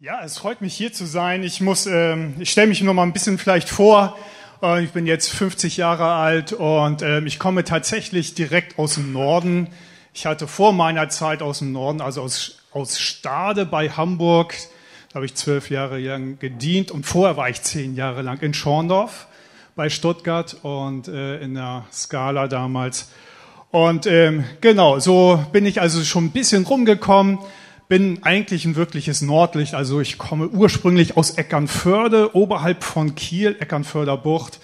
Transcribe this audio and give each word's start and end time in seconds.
Ja, 0.00 0.22
es 0.24 0.38
freut 0.38 0.60
mich 0.60 0.74
hier 0.74 0.92
zu 0.92 1.06
sein. 1.06 1.44
Ich 1.44 1.60
muss, 1.60 1.86
ähm, 1.86 2.34
ich 2.40 2.50
stelle 2.50 2.66
mich 2.66 2.82
noch 2.82 2.92
mal 2.94 3.04
ein 3.04 3.12
bisschen 3.12 3.38
vielleicht 3.38 3.68
vor. 3.68 4.18
Äh, 4.60 4.82
ich 4.82 4.90
bin 4.90 5.06
jetzt 5.06 5.30
50 5.30 5.76
Jahre 5.76 6.12
alt 6.14 6.52
und 6.52 7.00
äh, 7.00 7.20
ich 7.20 7.38
komme 7.38 7.62
tatsächlich 7.62 8.34
direkt 8.34 8.76
aus 8.76 8.94
dem 8.94 9.12
Norden. 9.12 9.68
Ich 10.12 10.26
hatte 10.26 10.48
vor 10.48 10.72
meiner 10.72 11.10
Zeit 11.10 11.42
aus 11.42 11.60
dem 11.60 11.70
Norden, 11.70 12.00
also 12.00 12.22
aus, 12.22 12.58
aus 12.72 12.98
Stade 12.98 13.66
bei 13.66 13.88
Hamburg, 13.88 14.56
da 15.10 15.16
habe 15.16 15.26
ich 15.26 15.36
zwölf 15.36 15.70
Jahre 15.70 16.00
lang 16.00 16.40
gedient 16.40 16.90
und 16.90 17.06
vorher 17.06 17.36
war 17.36 17.48
ich 17.48 17.62
zehn 17.62 17.94
Jahre 17.94 18.22
lang 18.22 18.40
in 18.40 18.52
Schorndorf 18.52 19.28
bei 19.76 19.90
Stuttgart 19.90 20.56
und 20.62 21.06
äh, 21.06 21.38
in 21.38 21.54
der 21.54 21.86
Skala 21.92 22.48
damals. 22.48 23.12
Und 23.70 24.06
ähm, 24.06 24.44
genau, 24.60 24.98
so 24.98 25.44
bin 25.52 25.64
ich 25.66 25.80
also 25.80 26.02
schon 26.02 26.26
ein 26.26 26.32
bisschen 26.32 26.64
rumgekommen 26.64 27.38
bin 27.88 28.22
eigentlich 28.22 28.64
ein 28.64 28.76
wirkliches 28.76 29.22
Nordlicht. 29.22 29.74
Also 29.74 30.00
ich 30.00 30.18
komme 30.18 30.48
ursprünglich 30.48 31.16
aus 31.16 31.32
Eckernförde, 31.32 32.34
oberhalb 32.34 32.82
von 32.82 33.14
Kiel, 33.14 33.56
Eckernförder 33.58 34.16
Bucht, 34.16 34.60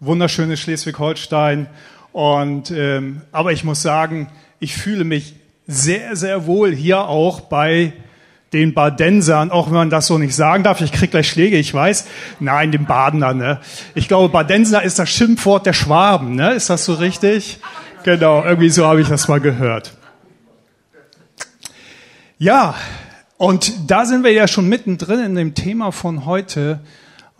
wunderschönes 0.00 0.60
Schleswig-Holstein. 0.60 1.68
Und 2.12 2.70
ähm, 2.70 3.22
aber 3.32 3.52
ich 3.52 3.64
muss 3.64 3.82
sagen, 3.82 4.28
ich 4.60 4.76
fühle 4.76 5.04
mich 5.04 5.34
sehr, 5.66 6.16
sehr 6.16 6.46
wohl 6.46 6.74
hier 6.74 7.08
auch 7.08 7.40
bei 7.40 7.92
den 8.52 8.72
Badensern, 8.72 9.50
auch 9.50 9.66
wenn 9.66 9.74
man 9.74 9.90
das 9.90 10.06
so 10.06 10.16
nicht 10.16 10.34
sagen 10.34 10.64
darf. 10.64 10.80
Ich 10.80 10.92
krieg 10.92 11.10
gleich 11.10 11.28
Schläge, 11.28 11.58
ich 11.58 11.72
weiß. 11.72 12.06
Nein, 12.40 12.72
den 12.72 12.86
Badener. 12.86 13.34
Ne? 13.34 13.60
Ich 13.94 14.08
glaube, 14.08 14.30
Badenser 14.30 14.82
ist 14.82 14.98
das 14.98 15.10
Schimpfwort 15.10 15.66
der 15.66 15.74
Schwaben. 15.74 16.34
Ne? 16.34 16.52
Ist 16.54 16.70
das 16.70 16.86
so 16.86 16.94
richtig? 16.94 17.58
Genau, 18.04 18.42
irgendwie 18.42 18.70
so 18.70 18.86
habe 18.86 19.02
ich 19.02 19.08
das 19.08 19.28
mal 19.28 19.40
gehört. 19.40 19.97
Ja, 22.40 22.76
und 23.36 23.90
da 23.90 24.06
sind 24.06 24.22
wir 24.22 24.30
ja 24.30 24.46
schon 24.46 24.68
mittendrin 24.68 25.18
in 25.18 25.34
dem 25.34 25.54
Thema 25.56 25.90
von 25.90 26.24
heute. 26.24 26.78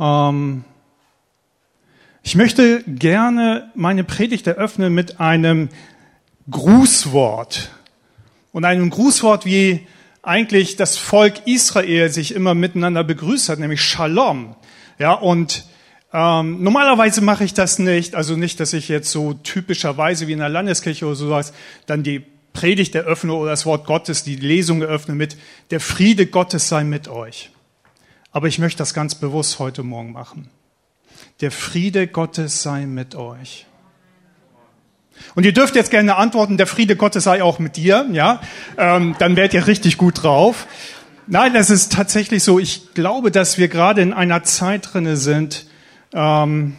Ähm, 0.00 0.64
ich 2.24 2.34
möchte 2.34 2.82
gerne 2.82 3.70
meine 3.76 4.02
Predigt 4.02 4.48
eröffnen 4.48 4.92
mit 4.92 5.20
einem 5.20 5.68
Grußwort. 6.50 7.70
Und 8.50 8.64
einem 8.64 8.90
Grußwort, 8.90 9.46
wie 9.46 9.86
eigentlich 10.22 10.74
das 10.74 10.96
Volk 10.98 11.46
Israel 11.46 12.10
sich 12.10 12.34
immer 12.34 12.54
miteinander 12.54 13.04
begrüßt 13.04 13.50
hat, 13.50 13.60
nämlich 13.60 13.80
Shalom. 13.80 14.56
Ja, 14.98 15.12
und 15.12 15.64
ähm, 16.12 16.60
normalerweise 16.60 17.20
mache 17.20 17.44
ich 17.44 17.54
das 17.54 17.78
nicht, 17.78 18.16
also 18.16 18.34
nicht, 18.34 18.58
dass 18.58 18.72
ich 18.72 18.88
jetzt 18.88 19.12
so 19.12 19.34
typischerweise 19.34 20.26
wie 20.26 20.32
in 20.32 20.40
der 20.40 20.48
Landeskirche 20.48 21.06
oder 21.06 21.14
sowas 21.14 21.52
dann 21.86 22.02
die 22.02 22.24
Predigt 22.58 22.96
eröffne 22.96 23.34
oder 23.34 23.52
das 23.52 23.66
Wort 23.66 23.86
Gottes, 23.86 24.24
die 24.24 24.34
Lesung 24.34 24.82
eröffne 24.82 25.14
mit, 25.14 25.36
der 25.70 25.78
Friede 25.78 26.26
Gottes 26.26 26.68
sei 26.68 26.82
mit 26.82 27.06
euch. 27.06 27.50
Aber 28.32 28.48
ich 28.48 28.58
möchte 28.58 28.78
das 28.78 28.94
ganz 28.94 29.14
bewusst 29.14 29.60
heute 29.60 29.84
Morgen 29.84 30.12
machen. 30.12 30.50
Der 31.40 31.52
Friede 31.52 32.08
Gottes 32.08 32.62
sei 32.64 32.86
mit 32.86 33.14
euch. 33.14 33.66
Und 35.36 35.44
ihr 35.44 35.52
dürft 35.52 35.76
jetzt 35.76 35.92
gerne 35.92 36.16
antworten, 36.16 36.56
der 36.56 36.66
Friede 36.66 36.96
Gottes 36.96 37.24
sei 37.24 37.44
auch 37.44 37.60
mit 37.60 37.76
dir, 37.76 38.08
ja? 38.10 38.40
Ähm, 38.76 39.14
dann 39.20 39.36
werdet 39.36 39.54
ihr 39.54 39.68
richtig 39.68 39.96
gut 39.96 40.24
drauf. 40.24 40.66
Nein, 41.28 41.54
das 41.54 41.70
ist 41.70 41.92
tatsächlich 41.92 42.42
so. 42.42 42.58
Ich 42.58 42.92
glaube, 42.92 43.30
dass 43.30 43.56
wir 43.56 43.68
gerade 43.68 44.02
in 44.02 44.12
einer 44.12 44.42
Zeit 44.42 44.92
drinne 44.92 45.16
sind, 45.16 45.66
ähm, 46.12 46.76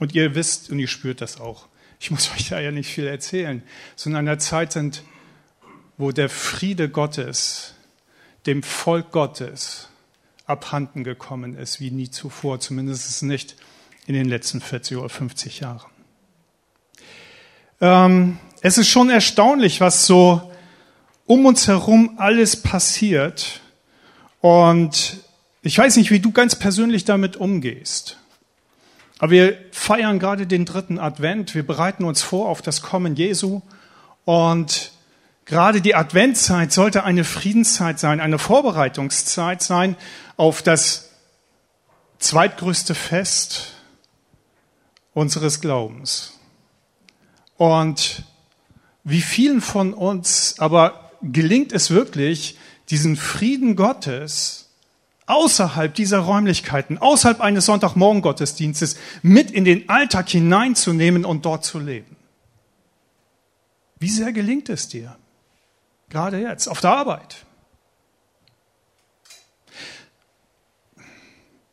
und 0.00 0.14
ihr 0.14 0.34
wisst 0.34 0.70
und 0.70 0.78
ihr 0.78 0.88
spürt 0.88 1.20
das 1.20 1.40
auch, 1.40 1.66
ich 2.04 2.10
muss 2.10 2.30
euch 2.32 2.50
da 2.50 2.60
ja 2.60 2.70
nicht 2.70 2.92
viel 2.92 3.06
erzählen, 3.06 3.62
so 3.96 4.10
in 4.10 4.16
einer 4.16 4.38
Zeit 4.38 4.72
sind, 4.72 5.04
wo 5.96 6.12
der 6.12 6.28
Friede 6.28 6.90
Gottes 6.90 7.72
dem 8.44 8.62
Volk 8.62 9.10
Gottes 9.10 9.88
abhanden 10.44 11.02
gekommen 11.02 11.56
ist 11.56 11.80
wie 11.80 11.90
nie 11.90 12.10
zuvor, 12.10 12.60
zumindest 12.60 13.22
nicht 13.22 13.56
in 14.06 14.12
den 14.12 14.28
letzten 14.28 14.60
40 14.60 14.98
oder 14.98 15.08
50 15.08 15.60
Jahren. 15.60 15.90
Ähm, 17.80 18.38
es 18.60 18.76
ist 18.76 18.88
schon 18.88 19.08
erstaunlich, 19.08 19.80
was 19.80 20.04
so 20.04 20.52
um 21.24 21.46
uns 21.46 21.68
herum 21.68 22.16
alles 22.18 22.60
passiert. 22.60 23.62
Und 24.42 25.24
ich 25.62 25.78
weiß 25.78 25.96
nicht, 25.96 26.10
wie 26.10 26.20
du 26.20 26.32
ganz 26.32 26.54
persönlich 26.54 27.06
damit 27.06 27.36
umgehst. 27.38 28.18
Aber 29.18 29.30
wir 29.30 29.58
feiern 29.70 30.18
gerade 30.18 30.46
den 30.46 30.64
dritten 30.64 30.98
Advent. 30.98 31.54
Wir 31.54 31.66
bereiten 31.66 32.04
uns 32.04 32.22
vor 32.22 32.48
auf 32.48 32.62
das 32.62 32.82
Kommen 32.82 33.14
Jesu. 33.14 33.62
Und 34.24 34.92
gerade 35.44 35.80
die 35.80 35.94
Adventzeit 35.94 36.72
sollte 36.72 37.04
eine 37.04 37.24
Friedenszeit 37.24 38.00
sein, 38.00 38.20
eine 38.20 38.38
Vorbereitungszeit 38.38 39.62
sein 39.62 39.96
auf 40.36 40.62
das 40.62 41.10
zweitgrößte 42.18 42.94
Fest 42.94 43.74
unseres 45.12 45.60
Glaubens. 45.60 46.38
Und 47.56 48.24
wie 49.04 49.20
vielen 49.20 49.60
von 49.60 49.94
uns 49.94 50.56
aber 50.58 51.10
gelingt 51.22 51.72
es 51.72 51.90
wirklich, 51.90 52.58
diesen 52.90 53.16
Frieden 53.16 53.76
Gottes 53.76 54.63
außerhalb 55.26 55.94
dieser 55.94 56.18
Räumlichkeiten, 56.18 56.98
außerhalb 56.98 57.40
eines 57.40 57.66
Sonntagmorgengottesdienstes 57.66 58.96
mit 59.22 59.50
in 59.50 59.64
den 59.64 59.88
Alltag 59.88 60.28
hineinzunehmen 60.28 61.24
und 61.24 61.44
dort 61.44 61.64
zu 61.64 61.78
leben. 61.78 62.16
Wie 63.98 64.10
sehr 64.10 64.32
gelingt 64.32 64.68
es 64.68 64.88
dir? 64.88 65.16
Gerade 66.10 66.40
jetzt, 66.40 66.68
auf 66.68 66.80
der 66.80 66.90
Arbeit. 66.90 67.46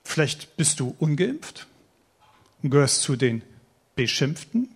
Vielleicht 0.03 0.57
bist 0.57 0.79
du 0.79 0.95
ungeimpft 0.99 1.67
und 2.63 2.69
gehörst 2.69 3.01
zu 3.01 3.15
den 3.15 3.43
Beschimpften, 3.95 4.69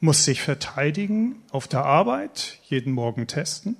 musst 0.00 0.26
dich 0.26 0.42
verteidigen 0.42 1.42
auf 1.50 1.68
der 1.68 1.84
Arbeit, 1.84 2.58
jeden 2.64 2.92
Morgen 2.92 3.26
testen, 3.26 3.76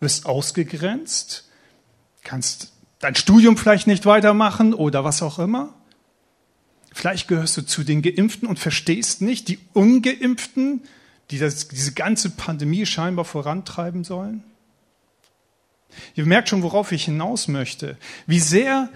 wirst 0.00 0.26
ausgegrenzt, 0.26 1.47
kannst 2.28 2.74
dein 2.98 3.14
Studium 3.14 3.56
vielleicht 3.56 3.86
nicht 3.86 4.04
weitermachen 4.04 4.74
oder 4.74 5.02
was 5.02 5.22
auch 5.22 5.38
immer. 5.38 5.72
Vielleicht 6.92 7.26
gehörst 7.26 7.56
du 7.56 7.62
zu 7.62 7.84
den 7.84 8.02
Geimpften 8.02 8.46
und 8.46 8.58
verstehst 8.58 9.22
nicht 9.22 9.48
die 9.48 9.58
Ungeimpften, 9.72 10.82
die 11.30 11.38
das, 11.38 11.68
diese 11.68 11.92
ganze 11.92 12.28
Pandemie 12.28 12.84
scheinbar 12.84 13.24
vorantreiben 13.24 14.04
sollen. 14.04 14.44
Ihr 16.16 16.26
merkt 16.26 16.50
schon, 16.50 16.62
worauf 16.62 16.92
ich 16.92 17.06
hinaus 17.06 17.48
möchte. 17.48 17.96
Wie 18.26 18.40
sehr 18.40 18.90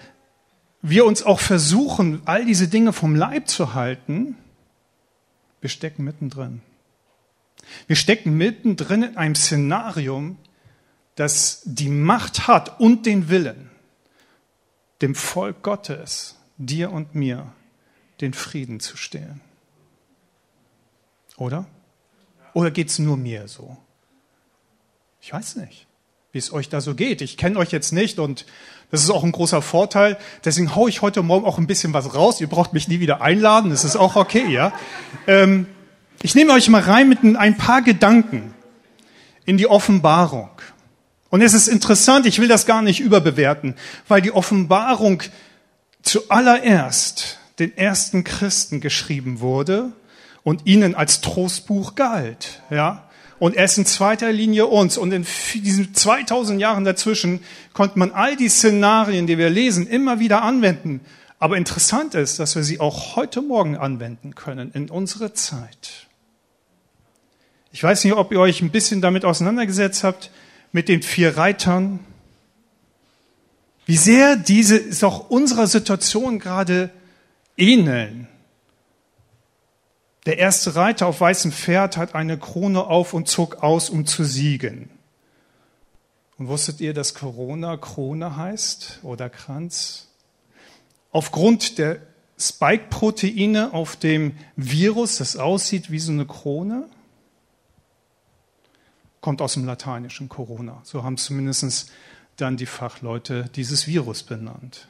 wir 0.82 1.06
uns 1.06 1.22
auch 1.22 1.40
versuchen, 1.40 2.20
all 2.26 2.44
diese 2.44 2.68
Dinge 2.68 2.92
vom 2.92 3.16
Leib 3.16 3.48
zu 3.48 3.72
halten. 3.72 4.36
Wir 5.62 5.70
stecken 5.70 6.04
mittendrin. 6.04 6.60
Wir 7.86 7.96
stecken 7.96 8.36
mittendrin 8.36 9.04
in 9.04 9.16
einem 9.16 9.36
Szenarium, 9.36 10.36
das 11.14 11.62
die 11.64 11.88
Macht 11.88 12.46
hat 12.46 12.80
und 12.80 13.06
den 13.06 13.28
Willen, 13.28 13.70
dem 15.00 15.14
Volk 15.14 15.62
Gottes, 15.62 16.36
dir 16.56 16.90
und 16.90 17.14
mir, 17.14 17.52
den 18.20 18.34
Frieden 18.34 18.80
zu 18.80 18.96
stehlen. 18.96 19.40
Oder? 21.36 21.66
Oder 22.54 22.70
geht 22.70 22.88
es 22.88 22.98
nur 22.98 23.16
mir 23.16 23.48
so? 23.48 23.76
Ich 25.20 25.32
weiß 25.32 25.56
nicht, 25.56 25.86
wie 26.32 26.38
es 26.38 26.52
euch 26.52 26.68
da 26.68 26.80
so 26.80 26.94
geht. 26.94 27.20
Ich 27.20 27.36
kenne 27.36 27.58
euch 27.58 27.72
jetzt 27.72 27.92
nicht 27.92 28.18
und 28.18 28.46
das 28.90 29.02
ist 29.02 29.10
auch 29.10 29.24
ein 29.24 29.32
großer 29.32 29.62
Vorteil. 29.62 30.18
Deswegen 30.44 30.74
haue 30.74 30.90
ich 30.90 31.00
heute 31.00 31.22
Morgen 31.22 31.46
auch 31.46 31.58
ein 31.58 31.66
bisschen 31.66 31.94
was 31.94 32.14
raus. 32.14 32.40
Ihr 32.40 32.48
braucht 32.48 32.72
mich 32.72 32.88
nie 32.88 33.00
wieder 33.00 33.22
einladen, 33.22 33.70
das 33.70 33.84
ist 33.84 33.96
auch 33.96 34.16
okay, 34.16 34.48
ja. 34.48 34.72
Ähm, 35.26 35.66
ich 36.22 36.34
nehme 36.34 36.52
euch 36.52 36.68
mal 36.68 36.82
rein 36.82 37.08
mit 37.08 37.24
ein 37.24 37.56
paar 37.56 37.82
Gedanken 37.82 38.54
in 39.44 39.56
die 39.56 39.66
Offenbarung. 39.66 40.50
Und 41.32 41.40
es 41.40 41.54
ist 41.54 41.66
interessant, 41.66 42.26
ich 42.26 42.40
will 42.40 42.48
das 42.48 42.66
gar 42.66 42.82
nicht 42.82 43.00
überbewerten, 43.00 43.74
weil 44.06 44.20
die 44.20 44.32
Offenbarung 44.32 45.22
zuallererst 46.02 47.38
den 47.58 47.74
ersten 47.74 48.22
Christen 48.22 48.82
geschrieben 48.82 49.40
wurde 49.40 49.92
und 50.42 50.66
ihnen 50.66 50.94
als 50.94 51.22
Trostbuch 51.22 51.94
galt, 51.94 52.60
ja. 52.68 53.08
Und 53.38 53.56
erst 53.56 53.78
in 53.78 53.86
zweiter 53.86 54.30
Linie 54.30 54.66
uns. 54.66 54.98
Und 54.98 55.10
in 55.10 55.26
diesen 55.54 55.94
2000 55.94 56.60
Jahren 56.60 56.84
dazwischen 56.84 57.40
konnte 57.72 57.98
man 57.98 58.10
all 58.10 58.36
die 58.36 58.50
Szenarien, 58.50 59.26
die 59.26 59.38
wir 59.38 59.48
lesen, 59.48 59.86
immer 59.86 60.20
wieder 60.20 60.42
anwenden. 60.42 61.00
Aber 61.38 61.56
interessant 61.56 62.14
ist, 62.14 62.40
dass 62.40 62.56
wir 62.56 62.62
sie 62.62 62.78
auch 62.78 63.16
heute 63.16 63.40
Morgen 63.40 63.78
anwenden 63.78 64.34
können 64.34 64.70
in 64.74 64.90
unsere 64.90 65.32
Zeit. 65.32 66.08
Ich 67.72 67.82
weiß 67.82 68.04
nicht, 68.04 68.12
ob 68.12 68.32
ihr 68.32 68.38
euch 68.38 68.60
ein 68.60 68.70
bisschen 68.70 69.00
damit 69.00 69.24
auseinandergesetzt 69.24 70.04
habt 70.04 70.30
mit 70.72 70.88
den 70.88 71.02
vier 71.02 71.36
Reitern. 71.36 72.00
Wie 73.84 73.96
sehr 73.96 74.36
diese 74.36 74.76
ist 74.76 75.04
auch 75.04 75.30
unserer 75.30 75.66
Situation 75.66 76.38
gerade 76.38 76.90
ähneln. 77.56 78.26
Der 80.24 80.38
erste 80.38 80.76
Reiter 80.76 81.06
auf 81.06 81.20
weißem 81.20 81.52
Pferd 81.52 81.96
hat 81.96 82.14
eine 82.14 82.38
Krone 82.38 82.84
auf 82.84 83.12
und 83.12 83.28
zog 83.28 83.62
aus, 83.62 83.90
um 83.90 84.06
zu 84.06 84.24
siegen. 84.24 84.88
Und 86.38 86.48
wusstet 86.48 86.80
ihr, 86.80 86.94
dass 86.94 87.14
Corona 87.14 87.76
Krone 87.76 88.36
heißt 88.36 89.00
oder 89.02 89.28
Kranz? 89.28 90.08
Aufgrund 91.10 91.78
der 91.78 91.98
Spike-Proteine 92.38 93.74
auf 93.74 93.96
dem 93.96 94.32
Virus, 94.56 95.18
das 95.18 95.36
aussieht 95.36 95.90
wie 95.90 95.98
so 95.98 96.12
eine 96.12 96.24
Krone, 96.24 96.88
kommt 99.22 99.40
aus 99.40 99.54
dem 99.54 99.64
lateinischen 99.64 100.28
Corona. 100.28 100.82
So 100.84 101.02
haben 101.04 101.16
zumindest 101.16 101.90
dann 102.36 102.58
die 102.58 102.66
Fachleute 102.66 103.48
dieses 103.54 103.86
Virus 103.86 104.22
benannt. 104.24 104.88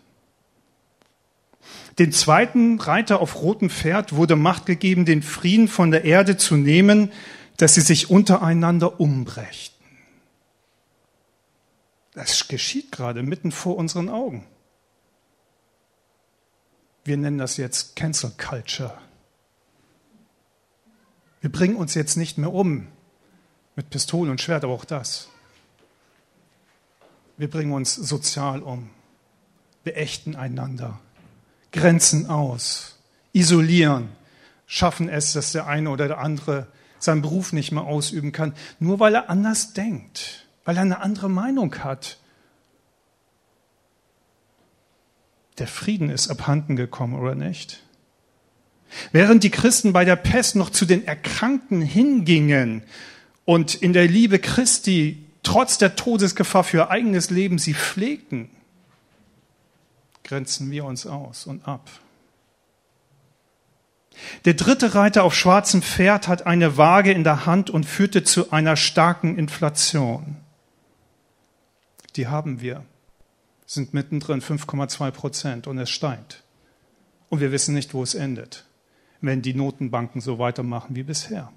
Den 1.98 2.10
zweiten 2.10 2.80
Reiter 2.80 3.20
auf 3.20 3.40
rotem 3.40 3.70
Pferd 3.70 4.14
wurde 4.14 4.34
Macht 4.34 4.66
gegeben, 4.66 5.04
den 5.04 5.22
Frieden 5.22 5.68
von 5.68 5.92
der 5.92 6.04
Erde 6.04 6.36
zu 6.36 6.56
nehmen, 6.56 7.12
dass 7.58 7.74
sie 7.74 7.82
sich 7.82 8.10
untereinander 8.10 8.98
umbrächten. 8.98 9.86
Das 12.14 12.48
geschieht 12.48 12.90
gerade 12.90 13.22
mitten 13.22 13.52
vor 13.52 13.76
unseren 13.76 14.08
Augen. 14.08 14.44
Wir 17.04 17.16
nennen 17.16 17.38
das 17.38 17.58
jetzt 17.58 17.96
Cancel 17.96 18.32
Culture. 18.36 18.98
Wir 21.40 21.50
bringen 21.50 21.76
uns 21.76 21.94
jetzt 21.94 22.16
nicht 22.16 22.38
mehr 22.38 22.52
um 22.52 22.88
mit 23.76 23.90
Pistolen 23.90 24.30
und 24.30 24.40
Schwert, 24.40 24.64
aber 24.64 24.72
auch 24.72 24.84
das. 24.84 25.28
Wir 27.36 27.48
bringen 27.48 27.72
uns 27.72 27.94
sozial 27.94 28.62
um. 28.62 28.90
Wir 29.84 29.96
ächten 29.96 30.36
einander. 30.36 31.00
Grenzen 31.72 32.26
aus. 32.26 32.98
Isolieren. 33.32 34.10
Schaffen 34.66 35.08
es, 35.08 35.32
dass 35.32 35.52
der 35.52 35.66
eine 35.66 35.90
oder 35.90 36.08
der 36.08 36.18
andere 36.18 36.66
seinen 36.98 37.22
Beruf 37.22 37.52
nicht 37.52 37.72
mehr 37.72 37.82
ausüben 37.82 38.32
kann, 38.32 38.54
nur 38.78 39.00
weil 39.00 39.14
er 39.14 39.28
anders 39.28 39.72
denkt, 39.72 40.46
weil 40.64 40.76
er 40.76 40.82
eine 40.82 41.00
andere 41.00 41.28
Meinung 41.28 41.74
hat. 41.80 42.18
Der 45.58 45.66
Frieden 45.66 46.10
ist 46.10 46.30
abhanden 46.30 46.76
gekommen, 46.76 47.18
oder 47.18 47.34
nicht? 47.34 47.82
Während 49.10 49.42
die 49.42 49.50
Christen 49.50 49.92
bei 49.92 50.04
der 50.04 50.16
Pest 50.16 50.54
noch 50.54 50.70
zu 50.70 50.84
den 50.84 51.06
Erkrankten 51.06 51.82
hingingen 51.82 52.82
und 53.44 53.74
in 53.74 53.92
der 53.92 54.06
Liebe 54.06 54.38
Christi 54.38 55.24
trotz 55.42 55.78
der 55.78 55.96
Todesgefahr 55.96 56.64
für 56.64 56.78
ihr 56.78 56.90
eigenes 56.90 57.30
Leben 57.30 57.58
sie 57.58 57.74
pflegten, 57.74 58.50
grenzen 60.24 60.70
wir 60.70 60.84
uns 60.84 61.06
aus 61.06 61.46
und 61.46 61.66
ab. 61.66 61.90
Der 64.44 64.54
dritte 64.54 64.94
Reiter 64.94 65.24
auf 65.24 65.34
schwarzem 65.34 65.82
Pferd 65.82 66.28
hat 66.28 66.46
eine 66.46 66.76
Waage 66.76 67.12
in 67.12 67.24
der 67.24 67.46
Hand 67.46 67.70
und 67.70 67.84
führte 67.84 68.22
zu 68.22 68.52
einer 68.52 68.76
starken 68.76 69.38
Inflation. 69.38 70.36
Die 72.16 72.28
haben 72.28 72.60
wir, 72.60 72.84
sind 73.66 73.94
mittendrin 73.94 74.42
5,2 74.42 75.10
Prozent 75.10 75.66
und 75.66 75.78
es 75.78 75.90
steigt. 75.90 76.44
Und 77.30 77.40
wir 77.40 77.52
wissen 77.52 77.74
nicht, 77.74 77.94
wo 77.94 78.02
es 78.02 78.14
endet, 78.14 78.66
wenn 79.22 79.40
die 79.40 79.54
Notenbanken 79.54 80.20
so 80.20 80.38
weitermachen 80.38 80.94
wie 80.94 81.02
bisher. 81.02 81.50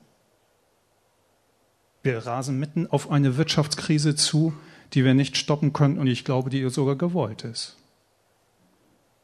Wir 2.06 2.19
rasen 2.19 2.60
mitten 2.60 2.86
auf 2.86 3.10
eine 3.10 3.36
Wirtschaftskrise 3.36 4.16
zu, 4.16 4.54
die 4.94 5.04
wir 5.04 5.16
nicht 5.16 5.38
stoppen 5.38 5.74
können 5.74 5.98
und 5.98 6.06
ich 6.06 6.24
glaube, 6.24 6.52
die 6.52 6.69
sogar 6.69 6.96
gewollt 6.96 7.44
ist. 7.44 7.78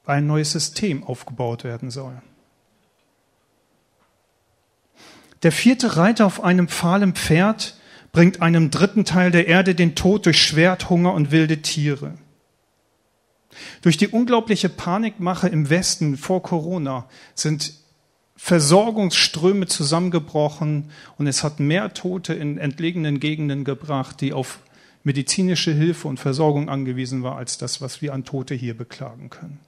Weil 0.04 0.18
ein 0.18 0.26
neues 0.26 0.52
System 0.52 1.04
aufgebaut 1.04 1.64
werden 1.64 1.92
soll. 1.92 2.20
Der 5.44 5.52
vierte 5.52 5.96
Reiter 5.96 6.26
auf 6.26 6.44
einem 6.44 6.68
fahlen 6.68 7.14
Pferd 7.14 7.78
bringt 8.14 8.42
einem 8.42 8.72
dritten 8.72 9.06
Teil 9.06 9.30
der 9.30 9.48
Erde 9.48 9.76
den 9.76 9.94
Tod 9.94 10.26
durch 10.26 10.42
Schwert, 10.42 10.90
Hunger 10.90 11.14
und 11.14 11.30
wilde 11.30 11.62
Tiere. 11.62 12.16
Durch 13.84 13.98
die 13.98 14.08
unglaubliche 14.08 14.70
Panikmache 14.70 15.48
im 15.50 15.70
Westen 15.70 16.18
vor 16.18 16.42
Corona 16.42 17.08
sind 17.36 17.81
Versorgungsströme 18.44 19.68
zusammengebrochen 19.68 20.90
und 21.20 21.28
es 21.28 21.44
hat 21.44 21.60
mehr 21.60 21.94
Tote 21.94 22.34
in 22.34 22.58
entlegenen 22.58 23.20
Gegenden 23.20 23.64
gebracht, 23.64 24.20
die 24.20 24.34
auf 24.34 24.62
medizinische 25.04 25.72
Hilfe 25.72 26.08
und 26.08 26.20
Versorgung 26.20 26.68
angewiesen 26.68 27.22
war, 27.22 27.38
als 27.38 27.60
das, 27.60 27.82
was 27.82 28.02
wir 28.02 28.14
an 28.16 28.26
Tote 28.26 28.56
hier 28.56 28.76
beklagen 28.76 29.30
können. 29.30 29.60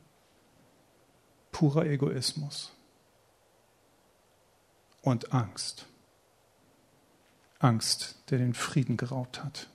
Purer 1.52 1.86
Egoismus 1.86 2.74
und 5.04 5.34
Angst. 5.34 5.86
Angst, 7.60 8.18
der 8.32 8.40
den 8.40 8.56
Frieden 8.56 8.98
geraubt 8.98 9.44
hat. 9.44 9.68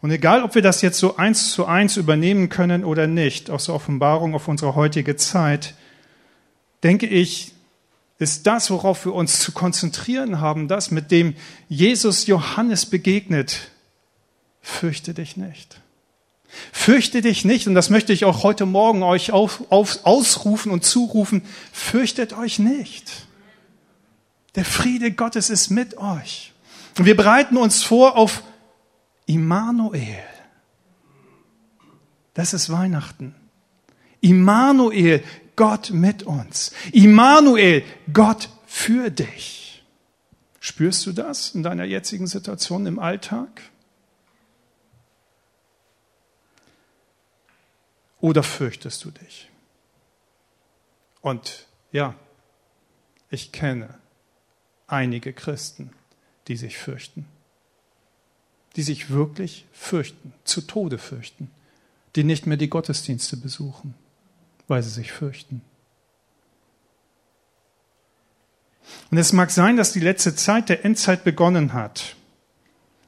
Und 0.00 0.10
egal, 0.10 0.42
ob 0.42 0.54
wir 0.54 0.62
das 0.62 0.82
jetzt 0.82 0.98
so 0.98 1.16
eins 1.16 1.52
zu 1.52 1.66
eins 1.66 1.96
übernehmen 1.96 2.48
können 2.48 2.84
oder 2.84 3.06
nicht, 3.06 3.50
aus 3.50 3.66
der 3.66 3.74
Offenbarung 3.74 4.34
auf 4.34 4.46
unsere 4.46 4.74
heutige 4.74 5.16
Zeit, 5.16 5.74
denke 6.82 7.06
ich, 7.06 7.52
ist 8.18 8.46
das, 8.46 8.70
worauf 8.70 9.04
wir 9.04 9.14
uns 9.14 9.40
zu 9.40 9.52
konzentrieren 9.52 10.40
haben, 10.40 10.68
das, 10.68 10.90
mit 10.90 11.10
dem 11.10 11.34
Jesus 11.68 12.26
Johannes 12.26 12.86
begegnet. 12.86 13.70
Fürchte 14.60 15.14
dich 15.14 15.36
nicht. 15.36 15.80
Fürchte 16.72 17.20
dich 17.20 17.44
nicht, 17.44 17.68
und 17.68 17.74
das 17.74 17.90
möchte 17.90 18.12
ich 18.12 18.24
auch 18.24 18.42
heute 18.42 18.66
Morgen 18.66 19.02
euch 19.02 19.32
auf, 19.32 19.64
auf, 19.70 20.00
ausrufen 20.04 20.72
und 20.72 20.84
zurufen, 20.84 21.42
fürchtet 21.72 22.32
euch 22.32 22.58
nicht. 22.58 23.26
Der 24.54 24.64
Friede 24.64 25.12
Gottes 25.12 25.50
ist 25.50 25.70
mit 25.70 25.98
euch. 25.98 26.52
Und 26.98 27.04
wir 27.04 27.16
bereiten 27.16 27.56
uns 27.56 27.82
vor 27.82 28.16
auf 28.16 28.42
Immanuel. 29.28 30.24
Das 32.32 32.54
ist 32.54 32.70
Weihnachten. 32.70 33.34
Immanuel, 34.22 35.22
Gott 35.54 35.90
mit 35.90 36.22
uns. 36.22 36.72
Immanuel, 36.92 37.84
Gott 38.12 38.48
für 38.66 39.10
dich. 39.10 39.84
Spürst 40.60 41.04
du 41.06 41.12
das 41.12 41.54
in 41.54 41.62
deiner 41.62 41.84
jetzigen 41.84 42.26
Situation 42.26 42.86
im 42.86 42.98
Alltag? 42.98 43.62
Oder 48.20 48.42
fürchtest 48.42 49.04
du 49.04 49.10
dich? 49.10 49.50
Und 51.20 51.66
ja, 51.92 52.14
ich 53.28 53.52
kenne 53.52 53.98
einige 54.86 55.34
Christen, 55.34 55.92
die 56.46 56.56
sich 56.56 56.78
fürchten 56.78 57.26
die 58.76 58.82
sich 58.82 59.10
wirklich 59.10 59.66
fürchten, 59.72 60.32
zu 60.44 60.60
Tode 60.60 60.98
fürchten, 60.98 61.50
die 62.16 62.24
nicht 62.24 62.46
mehr 62.46 62.56
die 62.56 62.70
Gottesdienste 62.70 63.36
besuchen, 63.36 63.94
weil 64.66 64.82
sie 64.82 64.90
sich 64.90 65.12
fürchten. 65.12 65.62
Und 69.10 69.18
es 69.18 69.32
mag 69.32 69.50
sein, 69.50 69.76
dass 69.76 69.92
die 69.92 70.00
letzte 70.00 70.34
Zeit 70.34 70.68
der 70.68 70.84
Endzeit 70.84 71.24
begonnen 71.24 71.72
hat. 71.72 72.16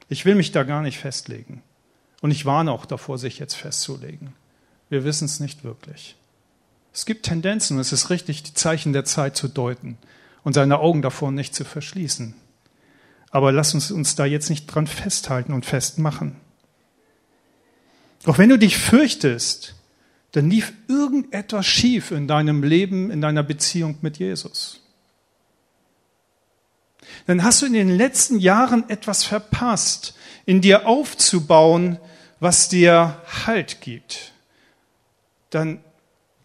Ich 0.09 0.25
will 0.25 0.35
mich 0.35 0.51
da 0.51 0.63
gar 0.63 0.81
nicht 0.81 0.99
festlegen. 0.99 1.63
Und 2.21 2.31
ich 2.31 2.45
warne 2.45 2.71
auch 2.71 2.85
davor, 2.85 3.17
sich 3.17 3.39
jetzt 3.39 3.55
festzulegen. 3.55 4.33
Wir 4.89 5.03
wissen 5.03 5.25
es 5.25 5.39
nicht 5.39 5.63
wirklich. 5.63 6.15
Es 6.93 7.05
gibt 7.05 7.25
Tendenzen, 7.25 7.79
es 7.79 7.93
ist 7.93 8.09
richtig, 8.09 8.43
die 8.43 8.53
Zeichen 8.53 8.93
der 8.93 9.05
Zeit 9.05 9.37
zu 9.37 9.47
deuten 9.47 9.97
und 10.43 10.53
seine 10.53 10.79
Augen 10.79 11.01
davor 11.01 11.31
nicht 11.31 11.55
zu 11.55 11.63
verschließen. 11.63 12.35
Aber 13.31 13.51
lass 13.51 13.73
uns 13.73 13.91
uns 13.91 14.15
da 14.15 14.25
jetzt 14.25 14.49
nicht 14.49 14.67
dran 14.67 14.87
festhalten 14.87 15.53
und 15.53 15.65
festmachen. 15.65 16.35
Doch 18.23 18.37
wenn 18.37 18.49
du 18.49 18.57
dich 18.57 18.77
fürchtest, 18.77 19.75
dann 20.33 20.49
lief 20.49 20.73
irgendetwas 20.87 21.65
schief 21.65 22.11
in 22.11 22.27
deinem 22.27 22.63
Leben, 22.63 23.09
in 23.09 23.21
deiner 23.21 23.43
Beziehung 23.43 23.97
mit 24.01 24.17
Jesus. 24.17 24.79
Dann 27.27 27.43
hast 27.43 27.61
du 27.61 27.65
in 27.65 27.73
den 27.73 27.89
letzten 27.89 28.39
Jahren 28.39 28.89
etwas 28.89 29.23
verpasst, 29.23 30.15
in 30.45 30.61
dir 30.61 30.87
aufzubauen, 30.87 31.99
was 32.39 32.69
dir 32.69 33.21
Halt 33.45 33.81
gibt. 33.81 34.31
Dann 35.49 35.83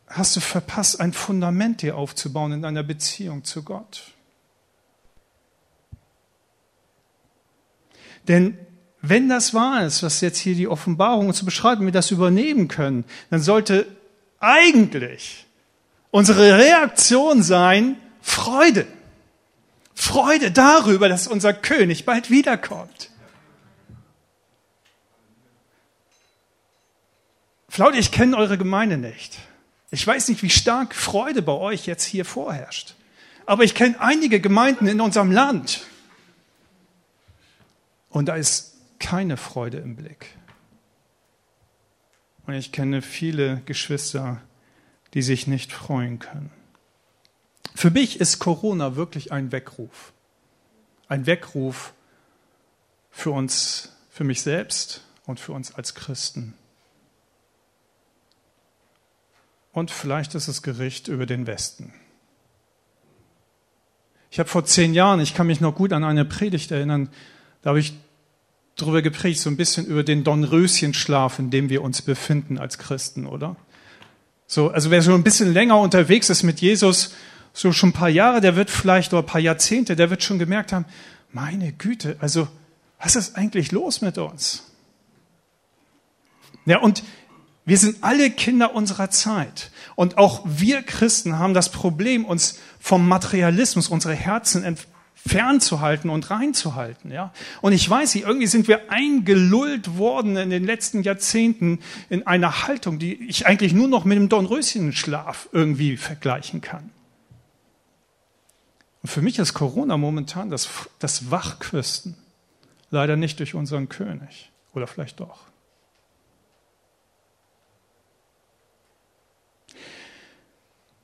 hast 0.09 0.37
du 0.37 0.41
verpasst, 0.41 1.01
ein 1.01 1.13
Fundament 1.13 1.83
dir 1.83 1.97
aufzubauen 1.97 2.53
in 2.53 2.63
deiner 2.63 2.83
Beziehung 2.83 3.45
zu 3.45 3.63
Gott. 3.63 4.13
Denn 8.29 8.59
wenn 9.03 9.29
das 9.29 9.55
wahr 9.55 9.85
ist, 9.85 10.03
was 10.03 10.21
jetzt 10.21 10.39
hier 10.39 10.55
die 10.55 10.69
Offenbarung 10.69 11.33
zu 11.33 11.45
beschreiben, 11.45 11.85
wir 11.85 11.93
das 11.93 12.11
übernehmen 12.11 12.69
können, 12.69 13.05
dann 13.31 13.41
sollte 13.41 13.87
eigentlich 14.41 15.47
unsere 16.11 16.59
Reaktion 16.59 17.43
sein 17.43 17.97
Freude. 18.21 18.87
Freude 19.95 20.51
darüber, 20.51 21.09
dass 21.09 21.27
unser 21.27 21.55
König 21.55 22.05
bald 22.05 22.31
wiederkommt. 22.31 23.11
Flaut, 27.69 27.95
ich 27.95 28.11
kenne 28.11 28.37
eure 28.37 28.59
Gemeinde 28.59 28.97
nicht. 28.97 29.39
Ich 29.91 30.07
weiß 30.07 30.29
nicht, 30.29 30.43
wie 30.43 30.51
stark 30.51 30.95
Freude 30.95 31.43
bei 31.43 31.53
euch 31.53 31.87
jetzt 31.87 32.05
hier 32.05 32.25
vorherrscht. 32.25 32.95
Aber 33.45 33.65
ich 33.65 33.75
kenne 33.75 34.01
einige 34.01 34.41
Gemeinden 34.41 34.87
in 34.87 35.01
unserem 35.01 35.31
Land, 35.31 35.83
Und 38.17 38.31
da 38.31 38.37
ist 38.37 38.79
keine 38.99 39.37
Freude 39.37 39.77
im 39.77 39.95
Blick. 39.95 40.39
Und 42.47 42.55
ich 42.55 42.73
kenne 42.73 43.03
viele 43.03 43.61
Geschwister, 43.67 44.41
die 45.13 45.21
sich 45.21 45.47
nicht 45.47 45.71
freuen 45.71 46.19
können. 46.19 46.51
Für 47.75 47.91
mich 47.91 48.19
ist 48.19 48.39
Corona 48.39 48.97
wirklich 48.97 49.33
ein 49.33 49.53
Weckruf. 49.53 50.15
Ein 51.09 51.27
Weckruf 51.27 51.93
für 53.11 53.33
uns, 53.33 53.93
für 54.09 54.25
mich 54.25 54.41
selbst 54.41 55.03
und 55.27 55.39
für 55.39 55.53
uns 55.53 55.75
als 55.75 55.95
Christen. 55.95 56.55
Und 59.75 59.91
vielleicht 59.91 60.35
ist 60.35 60.49
es 60.49 60.63
Gericht 60.63 61.09
über 61.09 61.27
den 61.27 61.47
Westen. 61.47 61.93
Ich 64.31 64.39
habe 64.39 64.49
vor 64.49 64.65
zehn 64.65 64.95
Jahren, 64.95 65.21
ich 65.21 65.35
kann 65.35 65.47
mich 65.47 65.61
noch 65.61 65.75
gut 65.75 65.93
an 65.93 66.03
eine 66.03 66.25
Predigt 66.25 66.71
erinnern, 66.71 67.11
da 67.61 67.71
habe 67.71 67.81
ich 67.81 67.95
darüber 68.77 69.03
gepredigt, 69.03 69.41
so 69.41 69.51
ein 69.51 69.57
bisschen 69.57 69.87
über 69.87 70.05
den 70.05 70.23
Dornröschenschlaf, 70.23 71.39
in 71.39 71.51
dem 71.51 71.69
wir 71.69 71.83
uns 71.83 72.03
befinden 72.03 72.59
als 72.59 72.79
Christen, 72.79 73.27
oder? 73.27 73.57
So, 74.47 74.71
also 74.71 74.91
wer 74.91 75.03
so 75.03 75.15
ein 75.15 75.25
bisschen 75.25 75.53
länger 75.53 75.81
unterwegs 75.81 76.31
ist 76.31 76.43
mit 76.43 76.61
Jesus, 76.61 77.15
so 77.53 77.73
schon 77.73 77.89
ein 77.89 77.95
paar 77.95 78.11
Jahre, 78.11 78.41
der 78.41 78.55
wird 78.55 78.71
vielleicht, 78.71 79.13
oder 79.13 79.23
ein 79.23 79.27
paar 79.27 79.41
Jahrzehnte, 79.41 79.97
der 79.97 80.11
wird 80.11 80.23
schon 80.23 80.39
gemerkt 80.39 80.73
haben, 80.73 80.85
meine 81.33 81.73
Güte, 81.73 82.17
also 82.21 82.47
was 83.01 83.17
ist 83.17 83.37
eigentlich 83.37 83.73
los 83.73 84.03
mit 84.03 84.19
uns? 84.19 84.63
Ja, 86.67 86.79
und 86.79 87.03
wir 87.65 87.79
sind 87.79 88.03
alle 88.03 88.31
Kinder 88.31 88.75
unserer 88.75 89.11
Zeit. 89.11 89.71
Und 89.97 90.19
auch 90.19 90.43
wir 90.45 90.83
Christen 90.83 91.39
haben 91.39 91.55
das 91.55 91.71
Problem, 91.71 92.25
uns 92.25 92.59
vom 92.79 93.09
Materialismus, 93.09 93.89
unsere 93.89 94.15
Herzen 94.15 94.63
fernzuhalten 95.27 96.11
und 96.11 96.31
reinzuhalten. 96.31 97.11
Ja? 97.11 97.33
Und 97.61 97.73
ich 97.73 97.89
weiß 97.89 98.15
nicht, 98.15 98.25
irgendwie 98.25 98.47
sind 98.47 98.69
wir 98.69 98.91
eingelullt 98.91 99.99
worden 99.99 100.37
in 100.37 100.51
den 100.51 100.65
letzten 100.65 101.03
Jahrzehnten 101.03 101.81
in 102.09 102.27
einer 102.27 102.67
Haltung, 102.67 102.99
die 102.99 103.15
ich 103.29 103.47
eigentlich 103.47 103.73
nur 103.73 103.89
noch 103.89 104.05
mit 104.05 104.17
dem 104.17 104.29
Dornröschenschlaf 104.29 105.49
irgendwie 105.53 105.97
vergleichen 105.97 106.61
kann. 106.61 106.91
Und 109.03 109.09
für 109.09 109.23
mich 109.23 109.39
ist 109.39 109.55
Corona 109.55 109.97
momentan 109.97 110.51
das, 110.51 110.69
das 110.99 111.31
Wachküsten. 111.31 112.17
Leider 112.91 113.17
nicht 113.17 113.39
durch 113.39 113.55
unseren 113.55 113.89
König. 113.89 114.51
Oder 114.75 114.87
vielleicht 114.87 115.21
doch. 115.21 115.43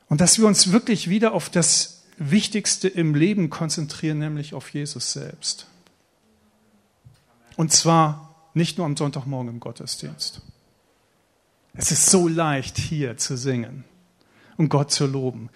Und 0.09 0.21
dass 0.21 0.39
wir 0.39 0.47
uns 0.47 0.73
wirklich 0.73 1.09
wieder 1.09 1.33
auf 1.33 1.49
das 1.49 2.02
Wichtigste 2.31 2.89
im 2.89 3.15
Leben 3.15 3.51
konzentrieren, 3.51 4.19
nämlich 4.19 4.55
auf 4.55 4.73
Jesus 4.73 5.13
selbst. 5.13 5.67
Und 7.57 7.73
zwar 7.73 8.35
nicht 8.55 8.79
nur 8.79 8.87
am 8.87 8.97
Sonntagmorgen 8.97 9.49
im 9.49 9.61
Gottesdienst. 9.61 10.43
Es 11.75 11.91
ist 11.91 12.07
so 12.07 12.29
leicht, 12.29 12.77
hier 12.77 13.17
zu 13.17 13.37
singen 13.37 13.85
und 14.57 14.69
Gott 14.69 14.91
zu 14.91 15.07
loben. 15.07 15.49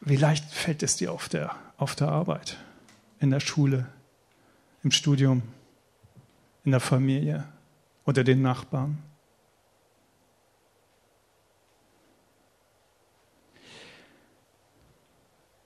Wie 0.00 0.16
leicht 0.16 0.44
fällt 0.50 0.82
es 0.82 0.96
dir 0.96 1.12
auf 1.12 1.28
der, 1.28 1.54
auf 1.76 1.94
der 1.94 2.08
Arbeit, 2.08 2.56
in 3.20 3.30
der 3.30 3.40
Schule, 3.40 3.86
im 4.82 4.90
Studium, 4.90 5.42
in 6.64 6.72
der 6.72 6.80
Familie 6.80 7.44
oder 8.04 8.24
den 8.24 8.42
Nachbarn? 8.42 8.98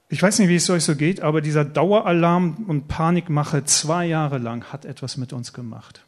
Ich 0.09 0.23
weiß 0.23 0.39
nicht, 0.39 0.49
wie 0.49 0.57
es 0.57 0.71
euch 0.71 0.85
so 0.85 0.95
geht, 0.95 1.21
aber 1.21 1.41
dieser 1.41 1.65
Daueralarm 1.65 2.65
und 2.69 2.87
Panikmache 2.87 3.65
zwei 3.65 4.07
Jahre 4.07 4.39
lang 4.39 4.73
hat 4.73 4.85
etwas 4.85 5.17
mit 5.17 5.33
uns 5.33 5.53
gemacht. 5.53 6.03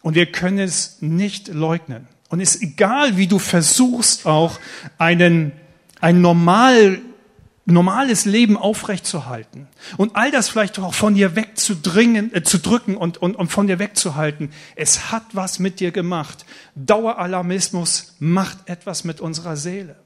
Und 0.00 0.14
wir 0.14 0.26
können 0.32 0.58
es 0.58 1.02
nicht 1.02 1.48
leugnen. 1.48 2.08
Und 2.30 2.40
es 2.40 2.56
ist 2.56 2.62
egal, 2.62 3.16
wie 3.16 3.26
du 3.26 3.38
versuchst, 3.38 4.26
auch 4.26 4.58
einen, 4.96 5.52
ein 6.00 6.22
normal, 6.22 7.00
normales 7.66 8.24
Leben 8.24 8.56
aufrechtzuerhalten. 8.56 9.66
Und 9.98 10.16
all 10.16 10.30
das 10.30 10.48
vielleicht 10.48 10.78
auch 10.78 10.94
von 10.94 11.14
dir 11.14 11.36
wegzudringen, 11.36 12.34
äh, 12.34 12.42
zu 12.42 12.58
drücken 12.58 12.96
und, 12.96 13.18
und, 13.18 13.36
und 13.36 13.48
von 13.48 13.66
dir 13.66 13.78
wegzuhalten. 13.78 14.50
Es 14.74 15.12
hat 15.12 15.24
was 15.32 15.58
mit 15.58 15.80
dir 15.80 15.90
gemacht. 15.90 16.46
Daueralarmismus 16.74 18.16
macht 18.20 18.68
etwas 18.68 19.04
mit 19.04 19.20
unserer 19.20 19.56
Seele. 19.56 19.96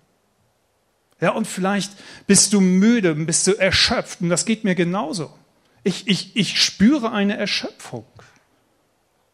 Ja, 1.20 1.30
und 1.30 1.46
vielleicht 1.46 1.92
bist 2.26 2.52
du 2.52 2.60
müde, 2.60 3.14
bist 3.14 3.46
du 3.46 3.52
erschöpft. 3.52 4.20
Und 4.20 4.28
das 4.28 4.44
geht 4.44 4.64
mir 4.64 4.75
genauso. 4.75 5.37
Ich, 5.82 6.06
ich, 6.06 6.37
ich 6.37 6.62
spüre 6.62 7.10
eine 7.12 7.37
Erschöpfung. 7.37 8.06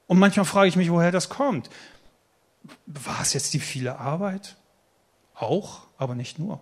Und 0.07 0.19
manchmal 0.19 0.47
frage 0.47 0.69
ich 0.69 0.77
mich, 0.77 0.91
woher 0.91 1.13
das 1.13 1.29
kommt. 1.29 1.71
War 2.87 3.21
es 3.21 3.33
jetzt 3.33 3.53
die 3.55 3.61
viele 3.61 3.99
Arbeit? 3.99 4.57
Auch, 5.35 5.83
aber 5.99 6.15
nicht 6.15 6.39
nur. 6.39 6.61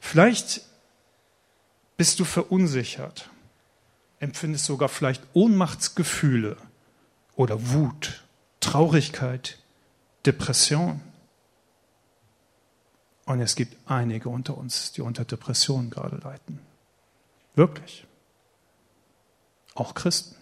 Vielleicht 0.00 0.62
bist 1.96 2.20
du 2.20 2.24
verunsichert, 2.24 3.28
empfindest 4.20 4.64
sogar 4.64 4.88
vielleicht 4.88 5.22
Ohnmachtsgefühle 5.34 6.56
oder 7.34 7.70
Wut, 7.70 8.24
Traurigkeit, 8.60 9.58
Depression. 10.24 11.00
Und 13.28 13.40
es 13.40 13.56
gibt 13.56 13.76
einige 13.86 14.30
unter 14.30 14.56
uns, 14.56 14.92
die 14.92 15.02
unter 15.02 15.22
Depressionen 15.22 15.90
gerade 15.90 16.16
leiden. 16.16 16.60
Wirklich. 17.54 18.06
Auch 19.74 19.92
Christen. 19.92 20.34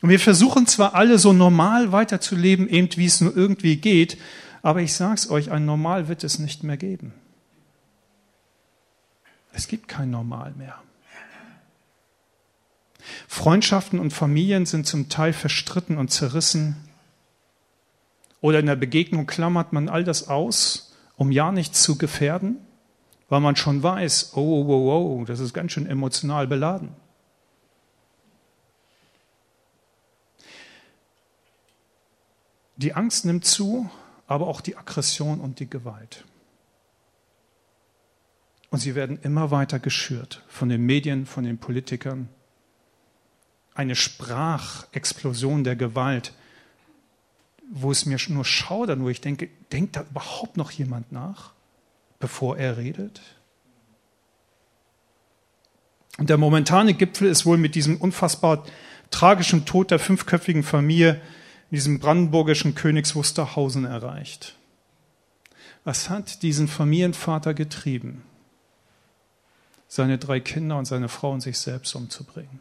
Und 0.00 0.08
wir 0.08 0.18
versuchen 0.18 0.66
zwar 0.66 0.96
alle 0.96 1.18
so 1.18 1.32
normal 1.32 1.92
weiterzuleben, 1.92 2.68
eben 2.68 2.88
wie 2.96 3.06
es 3.06 3.20
nur 3.20 3.36
irgendwie 3.36 3.76
geht, 3.76 4.18
aber 4.62 4.82
ich 4.82 4.94
sage 4.94 5.14
es 5.14 5.30
euch, 5.30 5.52
ein 5.52 5.64
Normal 5.64 6.08
wird 6.08 6.24
es 6.24 6.40
nicht 6.40 6.64
mehr 6.64 6.76
geben. 6.76 7.14
Es 9.52 9.68
gibt 9.68 9.86
kein 9.86 10.10
Normal 10.10 10.54
mehr. 10.58 10.82
Freundschaften 13.28 14.00
und 14.00 14.12
Familien 14.12 14.66
sind 14.66 14.88
zum 14.88 15.08
Teil 15.08 15.32
verstritten 15.32 15.98
und 15.98 16.10
zerrissen. 16.10 16.74
Oder 18.42 18.58
in 18.58 18.66
der 18.66 18.76
Begegnung 18.76 19.26
klammert 19.26 19.72
man 19.72 19.88
all 19.88 20.04
das 20.04 20.28
aus, 20.28 20.94
um 21.16 21.30
ja 21.30 21.52
nichts 21.52 21.82
zu 21.82 21.96
gefährden, 21.96 22.58
weil 23.28 23.40
man 23.40 23.56
schon 23.56 23.82
weiß, 23.82 24.32
oh, 24.34 24.40
oh, 24.40 24.90
oh, 24.90 25.20
oh, 25.20 25.24
das 25.24 25.40
ist 25.40 25.54
ganz 25.54 25.72
schön 25.72 25.86
emotional 25.86 26.48
beladen. 26.48 26.90
Die 32.76 32.94
Angst 32.94 33.24
nimmt 33.24 33.44
zu, 33.44 33.88
aber 34.26 34.48
auch 34.48 34.60
die 34.60 34.76
Aggression 34.76 35.40
und 35.40 35.60
die 35.60 35.70
Gewalt. 35.70 36.24
Und 38.70 38.80
sie 38.80 38.96
werden 38.96 39.20
immer 39.22 39.52
weiter 39.52 39.78
geschürt 39.78 40.42
von 40.48 40.68
den 40.68 40.84
Medien, 40.84 41.26
von 41.26 41.44
den 41.44 41.58
Politikern. 41.58 42.28
Eine 43.74 43.94
Sprachexplosion 43.94 45.62
der 45.62 45.76
Gewalt, 45.76 46.34
wo 47.74 47.90
es 47.90 48.04
mir 48.04 48.18
nur 48.28 48.44
schaudert, 48.44 49.00
wo 49.00 49.08
ich 49.08 49.22
denke, 49.22 49.48
denkt 49.72 49.96
da 49.96 50.02
überhaupt 50.02 50.58
noch 50.58 50.70
jemand 50.70 51.10
nach, 51.10 51.52
bevor 52.20 52.58
er 52.58 52.76
redet? 52.76 53.22
Und 56.18 56.28
der 56.28 56.36
momentane 56.36 56.92
Gipfel 56.92 57.28
ist 57.28 57.46
wohl 57.46 57.56
mit 57.56 57.74
diesem 57.74 57.96
unfassbar 57.96 58.64
tragischen 59.10 59.64
Tod 59.64 59.90
der 59.90 59.98
fünfköpfigen 59.98 60.62
Familie 60.62 61.14
in 61.70 61.76
diesem 61.76 61.98
brandenburgischen 61.98 62.74
Königs 62.74 63.14
Wusterhausen 63.14 63.86
erreicht. 63.86 64.54
Was 65.84 66.10
hat 66.10 66.42
diesen 66.42 66.68
Familienvater 66.68 67.54
getrieben, 67.54 68.22
seine 69.88 70.18
drei 70.18 70.40
Kinder 70.40 70.76
und 70.76 70.84
seine 70.84 71.08
Frau 71.08 71.32
und 71.32 71.40
sich 71.40 71.58
selbst 71.58 71.94
umzubringen? 71.94 72.60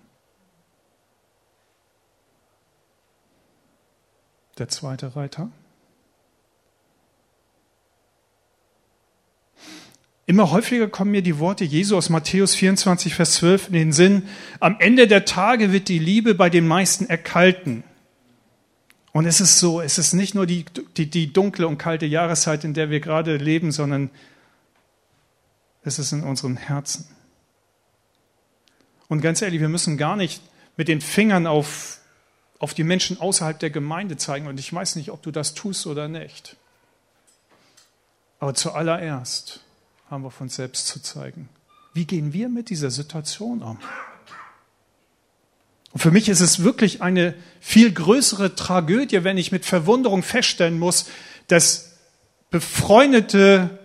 Der 4.61 4.69
zweite 4.69 5.15
Reiter. 5.15 5.49
Immer 10.27 10.51
häufiger 10.51 10.87
kommen 10.87 11.09
mir 11.09 11.23
die 11.23 11.39
Worte 11.39 11.65
Jesu 11.65 11.97
aus 11.97 12.09
Matthäus 12.09 12.53
24, 12.53 13.15
Vers 13.15 13.33
12 13.33 13.67
in 13.67 13.73
den 13.73 13.91
Sinn. 13.91 14.29
Am 14.59 14.75
Ende 14.79 15.07
der 15.07 15.25
Tage 15.25 15.73
wird 15.73 15.89
die 15.89 15.97
Liebe 15.97 16.35
bei 16.35 16.51
den 16.51 16.67
meisten 16.67 17.07
erkalten. 17.09 17.83
Und 19.13 19.25
es 19.25 19.41
ist 19.41 19.57
so, 19.57 19.81
es 19.81 19.97
ist 19.97 20.13
nicht 20.13 20.35
nur 20.35 20.45
die, 20.45 20.63
die, 20.95 21.09
die 21.09 21.33
dunkle 21.33 21.67
und 21.67 21.79
kalte 21.79 22.05
Jahreszeit, 22.05 22.63
in 22.63 22.75
der 22.75 22.91
wir 22.91 22.99
gerade 22.99 23.37
leben, 23.37 23.71
sondern 23.71 24.11
es 25.81 25.97
ist 25.97 26.11
in 26.11 26.21
unseren 26.21 26.55
Herzen. 26.55 27.07
Und 29.07 29.21
ganz 29.21 29.41
ehrlich, 29.41 29.59
wir 29.59 29.69
müssen 29.69 29.97
gar 29.97 30.15
nicht 30.15 30.43
mit 30.77 30.87
den 30.87 31.01
Fingern 31.01 31.47
auf 31.47 32.00
auf 32.61 32.75
die 32.75 32.83
Menschen 32.83 33.19
außerhalb 33.19 33.57
der 33.57 33.71
Gemeinde 33.71 34.17
zeigen. 34.17 34.45
Und 34.45 34.59
ich 34.59 34.71
weiß 34.71 34.95
nicht, 34.95 35.09
ob 35.09 35.23
du 35.23 35.31
das 35.31 35.55
tust 35.55 35.87
oder 35.87 36.07
nicht. 36.07 36.57
Aber 38.39 38.53
zuallererst 38.53 39.61
haben 40.11 40.23
wir 40.23 40.29
von 40.29 40.47
selbst 40.47 40.85
zu 40.85 41.01
zeigen. 41.01 41.49
Wie 41.95 42.05
gehen 42.05 42.33
wir 42.33 42.49
mit 42.49 42.69
dieser 42.69 42.91
Situation 42.91 43.63
um? 43.63 43.79
Und 45.91 45.99
für 45.99 46.11
mich 46.11 46.29
ist 46.29 46.39
es 46.39 46.63
wirklich 46.63 47.01
eine 47.01 47.33
viel 47.59 47.91
größere 47.91 48.55
Tragödie, 48.55 49.23
wenn 49.23 49.39
ich 49.39 49.51
mit 49.51 49.65
Verwunderung 49.65 50.21
feststellen 50.21 50.77
muss, 50.77 51.07
dass 51.47 51.97
befreundete 52.51 53.79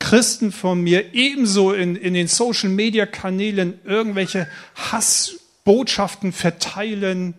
Christen 0.00 0.52
von 0.52 0.82
mir 0.82 1.14
ebenso 1.14 1.72
in, 1.72 1.96
in 1.96 2.12
den 2.12 2.28
Social-Media-Kanälen 2.28 3.80
irgendwelche 3.84 4.48
Hassbotschaften 4.76 6.32
verteilen. 6.32 7.32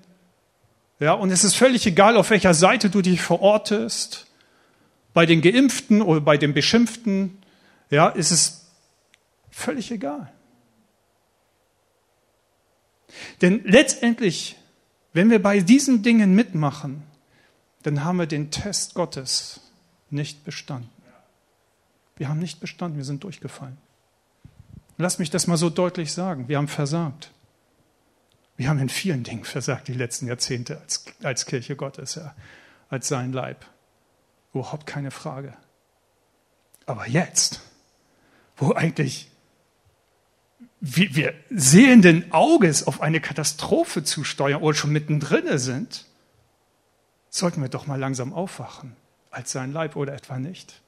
Ja, 0.99 1.13
und 1.13 1.31
es 1.31 1.43
ist 1.43 1.55
völlig 1.55 1.85
egal, 1.85 2.17
auf 2.17 2.29
welcher 2.29 2.53
Seite 2.53 2.89
du 2.89 3.01
dich 3.01 3.21
verortest. 3.21 4.27
Bei 5.13 5.25
den 5.25 5.41
Geimpften 5.41 6.01
oder 6.01 6.21
bei 6.21 6.37
den 6.37 6.53
Beschimpften. 6.53 7.37
Ja, 7.89 8.09
ist 8.09 8.31
es 8.31 8.67
völlig 9.49 9.91
egal. 9.91 10.31
Denn 13.41 13.61
letztendlich, 13.63 14.57
wenn 15.13 15.29
wir 15.29 15.41
bei 15.41 15.61
diesen 15.61 16.03
Dingen 16.03 16.35
mitmachen, 16.35 17.03
dann 17.83 18.03
haben 18.03 18.17
wir 18.17 18.27
den 18.27 18.51
Test 18.51 18.93
Gottes 18.93 19.61
nicht 20.09 20.43
bestanden. 20.43 20.89
Wir 22.17 22.27
haben 22.27 22.39
nicht 22.39 22.59
bestanden, 22.59 22.97
wir 22.97 23.05
sind 23.05 23.23
durchgefallen. 23.23 23.77
Lass 24.97 25.17
mich 25.17 25.29
das 25.29 25.47
mal 25.47 25.55
so 25.55 25.69
deutlich 25.69 26.11
sagen. 26.11 26.49
Wir 26.49 26.57
haben 26.57 26.67
versagt. 26.67 27.31
Wir 28.59 28.67
haben 28.67 28.79
in 28.79 28.89
vielen 28.89 29.23
Dingen 29.23 29.45
versagt 29.45 29.87
die 29.87 29.93
letzten 29.93 30.27
Jahrzehnte 30.27 30.81
als, 30.81 31.05
als 31.23 31.45
Kirche 31.45 31.77
Gottes, 31.77 32.15
ja, 32.15 32.35
als 32.89 33.07
sein 33.07 33.31
Leib. 33.31 33.65
Überhaupt 34.53 34.85
keine 34.85 35.11
Frage. 35.11 35.53
Aber 36.85 37.07
jetzt, 37.07 37.61
wo 38.57 38.73
eigentlich 38.73 39.31
wir 40.81 41.33
sehenden 41.49 42.33
Auges 42.33 42.85
auf 42.85 42.99
eine 42.99 43.21
Katastrophe 43.21 44.03
zusteuern 44.03 44.61
oder 44.61 44.75
schon 44.75 44.91
mittendrin 44.91 45.57
sind, 45.57 46.05
sollten 47.29 47.61
wir 47.61 47.69
doch 47.69 47.87
mal 47.87 47.97
langsam 47.97 48.33
aufwachen, 48.33 48.97
als 49.31 49.53
sein 49.53 49.71
Leib 49.71 49.95
oder 49.95 50.13
etwa 50.13 50.37
nicht. 50.37 50.81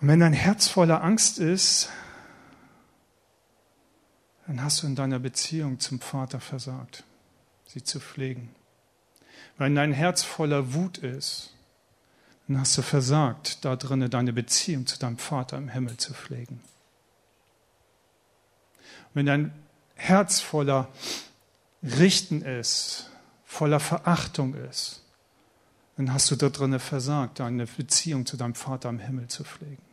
Und 0.00 0.08
wenn 0.08 0.20
dein 0.20 0.32
Herz 0.32 0.68
voller 0.68 1.04
Angst 1.04 1.38
ist, 1.38 1.90
dann 4.46 4.62
hast 4.62 4.82
du 4.82 4.86
in 4.86 4.96
deiner 4.96 5.18
Beziehung 5.18 5.78
zum 5.78 6.00
Vater 6.00 6.40
versagt, 6.40 7.04
sie 7.66 7.84
zu 7.84 8.00
pflegen. 8.00 8.54
Wenn 9.58 9.74
dein 9.74 9.92
Herz 9.92 10.22
voller 10.22 10.72
Wut 10.72 10.98
ist, 10.98 11.52
dann 12.48 12.58
hast 12.58 12.76
du 12.78 12.82
versagt, 12.82 13.64
da 13.64 13.76
drinnen 13.76 14.10
deine 14.10 14.32
Beziehung 14.32 14.86
zu 14.86 14.98
deinem 14.98 15.18
Vater 15.18 15.58
im 15.58 15.68
Himmel 15.68 15.98
zu 15.98 16.14
pflegen. 16.14 16.60
Wenn 19.12 19.26
dein 19.26 19.52
Herz 19.94 20.40
voller 20.40 20.88
Richten 21.82 22.42
ist, 22.42 23.10
voller 23.44 23.80
Verachtung 23.80 24.54
ist, 24.54 25.02
dann 25.96 26.12
hast 26.12 26.30
du 26.30 26.36
da 26.36 26.48
drinnen 26.48 26.80
versagt, 26.80 27.40
deine 27.40 27.66
Beziehung 27.66 28.24
zu 28.24 28.38
deinem 28.38 28.54
Vater 28.54 28.88
im 28.88 28.98
Himmel 28.98 29.28
zu 29.28 29.44
pflegen. 29.44 29.89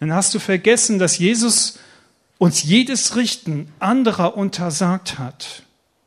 Dann 0.00 0.12
hast 0.12 0.34
du 0.34 0.38
vergessen, 0.38 0.98
dass 0.98 1.18
Jesus 1.18 1.78
uns 2.38 2.62
jedes 2.62 3.16
Richten 3.16 3.72
anderer 3.78 4.36
untersagt 4.36 5.18
hat. 5.18 5.62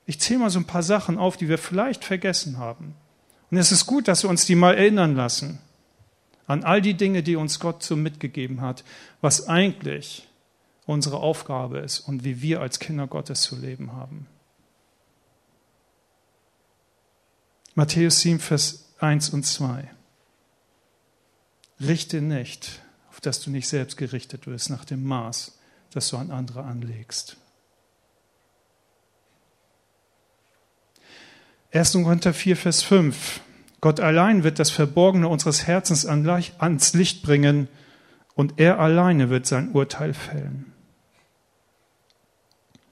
Ich 0.05 0.19
zähle 0.19 0.39
mal 0.39 0.50
so 0.50 0.60
ein 0.60 0.65
paar 0.65 0.84
Sachen 0.84 1.17
auf, 1.17 1.38
die 1.38 1.50
wir 1.50 1.57
vielleicht 1.57 2.03
vergessen 2.03 2.57
haben. 2.57 2.95
Und 3.51 3.57
es 3.57 3.72
ist 3.72 3.86
gut, 3.86 4.07
dass 4.07 4.24
wir 4.24 4.29
uns 4.29 4.45
die 4.45 4.55
mal 4.55 4.75
erinnern 4.75 5.15
lassen 5.15 5.60
an 6.48 6.63
all 6.63 6.81
die 6.81 6.93
Dinge, 6.93 7.24
die 7.24 7.36
uns 7.36 7.60
Gott 7.60 7.84
so 7.84 7.95
mitgegeben 7.95 8.62
hat, 8.62 8.84
was 9.21 9.47
eigentlich 9.47 10.28
unsere 10.86 11.17
Aufgabe 11.17 11.80
ist 11.80 12.01
und 12.01 12.23
wie 12.23 12.41
wir 12.41 12.62
als 12.62 12.80
Kinder 12.80 13.08
Gottes 13.08 13.41
zu 13.41 13.56
leben 13.56 13.93
haben. 13.93 14.28
Matthäus 17.73 18.21
7, 18.21 18.39
Vers 18.39 18.93
1 18.99 19.32
und 19.32 19.45
2. 19.45 19.89
Richte 21.82 22.21
nicht, 22.21 22.82
auf 23.15 23.21
dass 23.21 23.39
du 23.39 23.49
nicht 23.49 23.69
selbst 23.69 23.95
gerichtet 23.95 24.45
wirst 24.45 24.69
nach 24.69 24.84
dem 24.84 25.06
Maß, 25.06 25.58
das 25.91 26.10
du 26.10 26.17
an 26.17 26.32
andere 26.32 26.63
anlegst. 26.63 27.38
1. 31.71 31.93
Korinther 31.93 32.34
4, 32.34 32.58
Vers 32.58 32.84
5. 32.84 33.39
Gott 33.80 34.01
allein 34.01 34.43
wird 34.43 34.60
das 34.60 34.69
Verborgene 34.69 35.30
unseres 35.30 35.65
Herzens 35.65 36.06
ans 36.06 36.93
Licht 36.93 37.23
bringen 37.23 37.69
und 38.34 38.56
er 38.58 38.80
alleine 38.80 39.30
wird 39.30 39.45
sein 39.45 39.71
Urteil 39.71 40.13
fällen. 40.13 40.73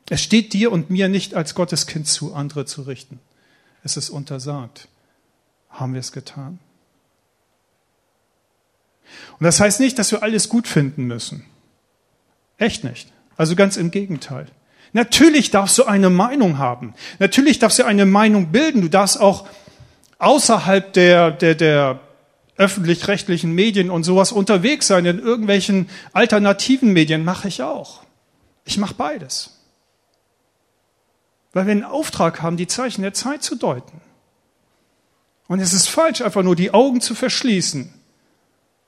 Es 0.09 0.21
steht 0.21 0.53
dir 0.53 0.71
und 0.71 0.89
mir 0.89 1.09
nicht 1.09 1.33
als 1.33 1.53
Gotteskind 1.53 2.07
zu, 2.07 2.33
andere 2.33 2.65
zu 2.65 2.83
richten. 2.83 3.19
Es 3.83 3.97
ist 3.97 4.09
untersagt. 4.09 4.87
Haben 5.69 5.93
wir 5.93 5.99
es 5.99 6.13
getan? 6.13 6.59
Und 9.39 9.43
das 9.43 9.59
heißt 9.59 9.79
nicht, 9.79 9.99
dass 9.99 10.11
wir 10.11 10.23
alles 10.23 10.49
gut 10.49 10.67
finden 10.67 11.05
müssen. 11.05 11.45
Echt 12.57 12.83
nicht. 12.83 13.11
Also 13.37 13.55
ganz 13.55 13.77
im 13.77 13.91
Gegenteil. 13.91 14.47
Natürlich 14.93 15.49
darfst 15.49 15.77
du 15.77 15.85
eine 15.85 16.09
Meinung 16.09 16.59
haben. 16.59 16.93
Natürlich 17.19 17.59
darfst 17.59 17.79
du 17.79 17.83
eine 17.83 18.05
Meinung 18.05 18.51
bilden. 18.51 18.81
Du 18.81 18.89
darfst 18.89 19.19
auch 19.19 19.47
außerhalb 20.19 20.93
der, 20.93 21.31
der, 21.31 21.55
der 21.55 21.99
öffentlich-rechtlichen 22.57 23.51
Medien 23.51 23.89
und 23.89 24.03
sowas 24.03 24.31
unterwegs 24.31 24.87
sein. 24.87 25.05
In 25.05 25.19
irgendwelchen 25.19 25.89
alternativen 26.13 26.93
Medien 26.93 27.25
mache 27.25 27.47
ich 27.47 27.63
auch. 27.63 28.03
Ich 28.65 28.77
mache 28.77 28.93
beides. 28.93 29.59
Weil 31.51 31.65
wir 31.65 31.71
einen 31.71 31.83
Auftrag 31.83 32.41
haben, 32.41 32.57
die 32.57 32.67
Zeichen 32.67 33.01
der 33.01 33.13
Zeit 33.13 33.43
zu 33.43 33.55
deuten. 33.55 34.01
Und 35.47 35.59
es 35.59 35.73
ist 35.73 35.89
falsch, 35.89 36.21
einfach 36.21 36.43
nur 36.43 36.55
die 36.55 36.71
Augen 36.71 37.01
zu 37.01 37.15
verschließen. 37.15 37.93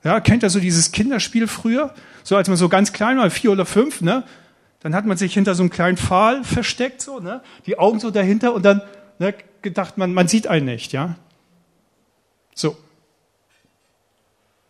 Ja, 0.06 0.20
kennt 0.20 0.44
ihr 0.44 0.50
so 0.50 0.60
dieses 0.60 0.92
Kinderspiel 0.92 1.48
früher? 1.48 1.92
So 2.22 2.36
als 2.36 2.46
man 2.46 2.56
so 2.56 2.68
ganz 2.68 2.92
klein 2.92 3.18
war, 3.18 3.28
vier 3.28 3.50
oder 3.50 3.66
fünf, 3.66 4.02
ne? 4.02 4.22
Dann 4.78 4.94
hat 4.94 5.04
man 5.04 5.16
sich 5.16 5.34
hinter 5.34 5.56
so 5.56 5.64
einem 5.64 5.70
kleinen 5.70 5.96
Pfahl 5.96 6.44
versteckt, 6.44 7.02
so, 7.02 7.18
ne? 7.18 7.42
Die 7.66 7.76
Augen 7.76 7.98
so 7.98 8.12
dahinter 8.12 8.54
und 8.54 8.64
dann 8.64 8.82
ne, 9.18 9.34
gedacht, 9.62 9.98
man, 9.98 10.14
man 10.14 10.28
sieht 10.28 10.46
einen 10.46 10.66
nicht, 10.66 10.92
ja? 10.92 11.16
So. 12.54 12.76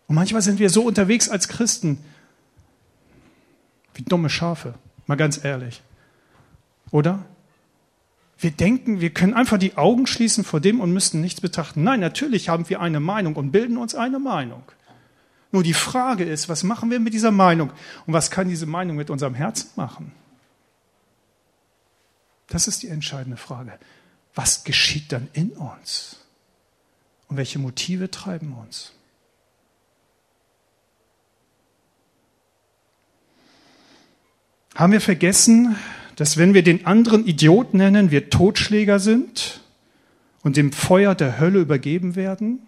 Und 0.07 0.15
manchmal 0.15 0.41
sind 0.41 0.59
wir 0.59 0.71
so 0.71 0.85
unterwegs 0.85 1.29
als 1.29 1.49
Christen, 1.49 1.99
wie 3.93 4.05
dumme 4.05 4.31
Schafe, 4.31 4.73
mal 5.07 5.17
ganz 5.17 5.45
ehrlich. 5.45 5.83
Oder? 6.93 7.27
Wir 8.39 8.53
denken, 8.53 9.03
wir 9.03 9.11
können 9.11 9.35
einfach 9.35 9.59
die 9.59 9.77
Augen 9.77 10.07
schließen 10.07 10.45
vor 10.45 10.61
dem 10.61 10.81
und 10.81 10.95
müssten 10.95 11.21
nichts 11.21 11.43
betrachten. 11.43 11.85
Nein, 11.85 12.01
natürlich 12.01 12.49
haben 12.49 12.71
wir 12.71 12.81
eine 12.81 13.01
Meinung 13.01 13.37
und 13.37 13.53
bilden 13.53 13.77
uns 13.77 13.95
eine 13.95 14.19
Meinung. 14.19 14.63
Nur 15.53 15.63
die 15.63 15.75
Frage 15.75 16.25
ist, 16.25 16.49
was 16.49 16.65
machen 16.65 16.91
wir 16.91 17.01
mit 17.01 17.15
dieser 17.15 17.31
Meinung 17.31 17.71
und 18.07 18.13
was 18.13 18.31
kann 18.31 18.49
diese 18.49 18.67
Meinung 18.67 18.97
mit 18.97 19.11
unserem 19.11 19.35
Herzen 19.35 19.71
machen? 19.77 20.13
Das 22.49 22.69
ist 22.69 22.83
die 22.83 22.89
entscheidende 22.89 23.37
Frage. 23.37 23.79
Was 24.35 24.65
geschieht 24.65 25.13
dann 25.13 25.29
in 25.33 25.51
uns? 25.51 26.21
Und 27.29 27.37
welche 27.37 27.59
Motive 27.59 28.11
treiben 28.11 28.53
uns? 28.53 28.93
Haben 34.75 34.93
wir 34.93 35.01
vergessen, 35.01 35.77
dass 36.17 36.37
wenn 36.37 36.55
wir 36.55 36.63
den 36.63 36.87
anderen 36.87 37.27
Idiot 37.27 37.73
nennen, 37.73 38.11
wir 38.11 38.31
Totschläger 38.31 39.01
sind 39.01 39.61
und 40.43 40.57
dem 40.57 40.73
Feuer 40.73 41.15
der 41.15 41.41
Hölle 41.41 41.61
übergeben 41.61 42.15
werden? 42.15 42.66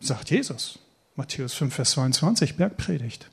Sagt 0.00 0.30
Jesus. 0.30 0.78
Matthäus 1.16 1.54
5, 1.54 1.74
Vers 1.74 1.90
22, 1.92 2.56
Bergpredigt. 2.56 3.28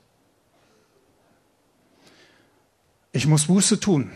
Ich 3.12 3.26
muss 3.26 3.46
Buße 3.46 3.78
tun. 3.80 4.10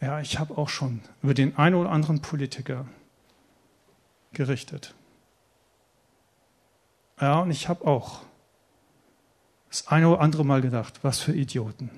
Ja, 0.00 0.20
ich 0.20 0.38
habe 0.38 0.56
auch 0.58 0.68
schon 0.68 1.00
über 1.22 1.34
den 1.34 1.56
einen 1.56 1.74
oder 1.74 1.90
anderen 1.90 2.20
Politiker 2.20 2.86
gerichtet. 4.32 4.94
Ja, 7.20 7.40
und 7.40 7.50
ich 7.50 7.68
habe 7.68 7.86
auch 7.86 8.22
das 9.70 9.88
eine 9.88 10.08
oder 10.10 10.20
andere 10.20 10.44
Mal 10.44 10.60
gedacht, 10.60 11.02
was 11.02 11.20
für 11.20 11.34
Idioten. 11.34 11.90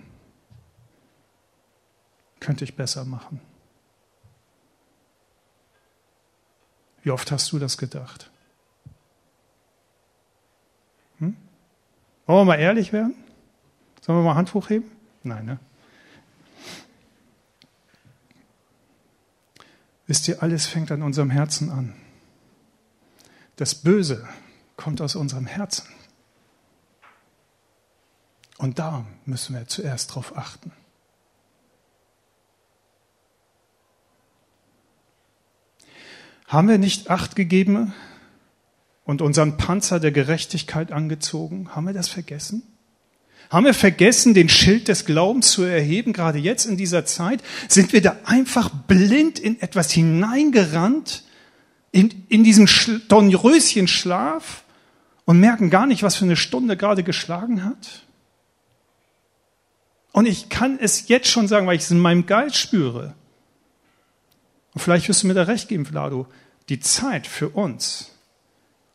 Könnte 2.39 2.65
ich 2.65 2.77
besser 2.77 3.05
machen. 3.05 3.41
Wie 7.03 7.11
oft 7.11 7.31
hast 7.31 7.53
du 7.53 7.59
das 7.59 7.79
gedacht? 7.79 8.31
Hm? 11.19 11.37
Wollen 12.27 12.41
wir 12.41 12.45
mal 12.45 12.61
ehrlich 12.61 12.93
werden? 12.93 13.15
Sollen 14.01 14.19
wir 14.19 14.25
mal 14.25 14.35
Hand 14.35 14.55
hochheben? 14.55 14.91
Nein, 15.23 15.45
ne? 15.45 15.59
Wisst 20.07 20.27
ihr, 20.27 20.43
alles 20.43 20.67
fängt 20.67 20.91
an 20.91 21.03
unserem 21.03 21.29
Herzen 21.29 21.71
an. 21.71 21.95
Das 23.57 23.75
Böse 23.75 24.27
kommt 24.77 25.03
aus 25.03 25.17
unserem 25.17 25.47
Herzen. 25.47 25.87
Und 28.57 28.79
da 28.79 29.05
müssen 29.27 29.55
wir 29.55 29.67
zuerst 29.67 30.15
drauf 30.15 30.37
achten. 30.37 30.73
Haben 36.49 36.69
wir 36.69 36.79
nicht 36.79 37.11
Acht 37.11 37.37
gegeben 37.37 37.93
und 39.05 39.21
unseren 39.21 39.59
Panzer 39.59 40.01
der 40.01 40.13
Gerechtigkeit 40.13 40.93
angezogen? 40.93 41.75
Haben 41.77 41.87
wir 41.87 41.93
das 41.93 42.09
vergessen? 42.09 42.63
Haben 43.51 43.67
wir 43.67 43.75
vergessen, 43.75 44.33
den 44.33 44.49
Schild 44.49 44.89
des 44.89 45.05
Glaubens 45.05 45.51
zu 45.51 45.63
erheben, 45.63 46.15
gerade 46.15 46.39
jetzt 46.39 46.65
in 46.65 46.79
dieser 46.79 47.05
Zeit? 47.05 47.43
Sind 47.69 47.93
wir 47.93 48.01
da 48.01 48.17
einfach 48.25 48.71
blind 48.71 49.39
in 49.39 49.61
etwas 49.61 49.91
hineingerannt, 49.93 51.23
in, 51.93 52.25
in 52.29 52.45
diesen 52.45 52.69
Dornröschenschlaf 53.09 54.65
und 55.27 55.41
merken 55.41 55.69
gar 55.69 55.87
nicht, 55.87 56.03
was 56.03 56.17
für 56.17 56.25
eine 56.25 56.37
Stunde 56.37 56.79
gerade 56.79 57.03
geschlagen 57.03 57.63
hat? 57.63 58.07
Und 60.13 60.27
ich 60.27 60.49
kann 60.49 60.79
es 60.81 61.09
jetzt 61.09 61.29
schon 61.29 61.47
sagen, 61.47 61.67
weil 61.67 61.77
ich 61.77 61.83
es 61.83 61.91
in 61.91 62.01
meinem 62.01 62.25
Geist 62.25 62.57
spüre. 62.57 63.15
Und 64.79 64.83
vielleicht 64.83 65.09
wirst 65.09 65.25
du 65.25 65.27
mir 65.27 65.35
da 65.35 65.43
recht 65.43 65.69
geben, 65.69 65.87
Vlado. 65.87 66.29
Die 66.69 66.79
Zeit 66.79 67.27
für 67.27 67.49
uns 67.49 68.13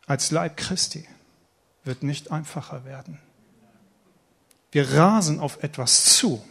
als 0.06 0.30
Leib 0.30 0.56
Christi 0.56 1.06
wird 1.84 2.02
nicht 2.02 2.30
einfacher 2.30 2.86
werden. 2.86 3.20
Wir 4.72 4.94
rasen 4.94 5.40
auf 5.40 5.62
etwas 5.62 6.16
zu. 6.16 6.42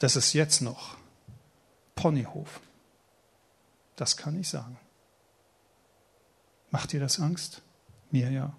Das 0.00 0.16
ist 0.16 0.32
jetzt 0.32 0.62
noch 0.62 0.96
Ponyhof. 1.94 2.58
Das 3.94 4.16
kann 4.16 4.36
ich 4.40 4.48
sagen. 4.48 4.76
Macht 6.70 6.90
dir 6.90 6.98
das 6.98 7.20
Angst? 7.20 7.62
Mir 8.10 8.32
ja. 8.32 8.52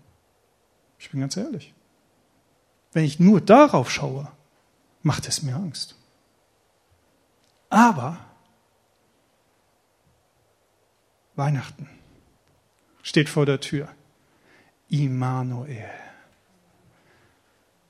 Ich 0.99 1.11
bin 1.11 1.19
ganz 1.19 1.35
ehrlich. 1.35 1.73
Wenn 2.93 3.03
ich 3.03 3.19
nur 3.19 3.41
darauf 3.41 3.91
schaue, 3.91 4.31
macht 5.01 5.27
es 5.27 5.41
mir 5.41 5.57
Angst. 5.57 5.97
Aber 7.69 8.28
Weihnachten 11.39 11.87
steht 13.01 13.29
vor 13.29 13.47
der 13.47 13.59
Tür. 13.59 13.87
Immanuel. 14.89 15.89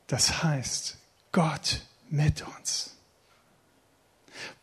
Das 0.07 0.43
heißt, 0.43 0.97
Gott 1.31 1.81
mit 2.09 2.45
uns. 2.57 2.95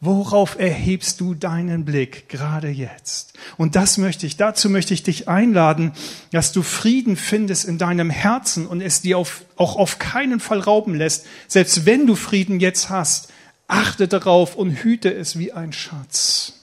Worauf 0.00 0.58
erhebst 0.58 1.20
du 1.20 1.34
deinen 1.34 1.84
Blick 1.84 2.28
gerade 2.28 2.68
jetzt? 2.68 3.34
Und 3.56 3.76
das 3.76 3.98
möchte 3.98 4.24
ich, 4.26 4.36
dazu 4.36 4.70
möchte 4.70 4.94
ich 4.94 5.02
dich 5.02 5.28
einladen, 5.28 5.92
dass 6.30 6.52
du 6.52 6.62
Frieden 6.62 7.16
findest 7.16 7.64
in 7.64 7.78
deinem 7.78 8.08
Herzen 8.08 8.66
und 8.66 8.80
es 8.80 9.02
dir 9.02 9.18
auf, 9.18 9.44
auch 9.56 9.76
auf 9.76 9.98
keinen 9.98 10.40
Fall 10.40 10.60
rauben 10.60 10.94
lässt. 10.94 11.26
Selbst 11.48 11.86
wenn 11.86 12.06
du 12.06 12.14
Frieden 12.14 12.60
jetzt 12.60 12.88
hast, 12.88 13.32
achte 13.68 14.08
darauf 14.08 14.54
und 14.54 14.70
hüte 14.70 15.12
es 15.12 15.38
wie 15.38 15.52
ein 15.52 15.72
Schatz. 15.72 16.55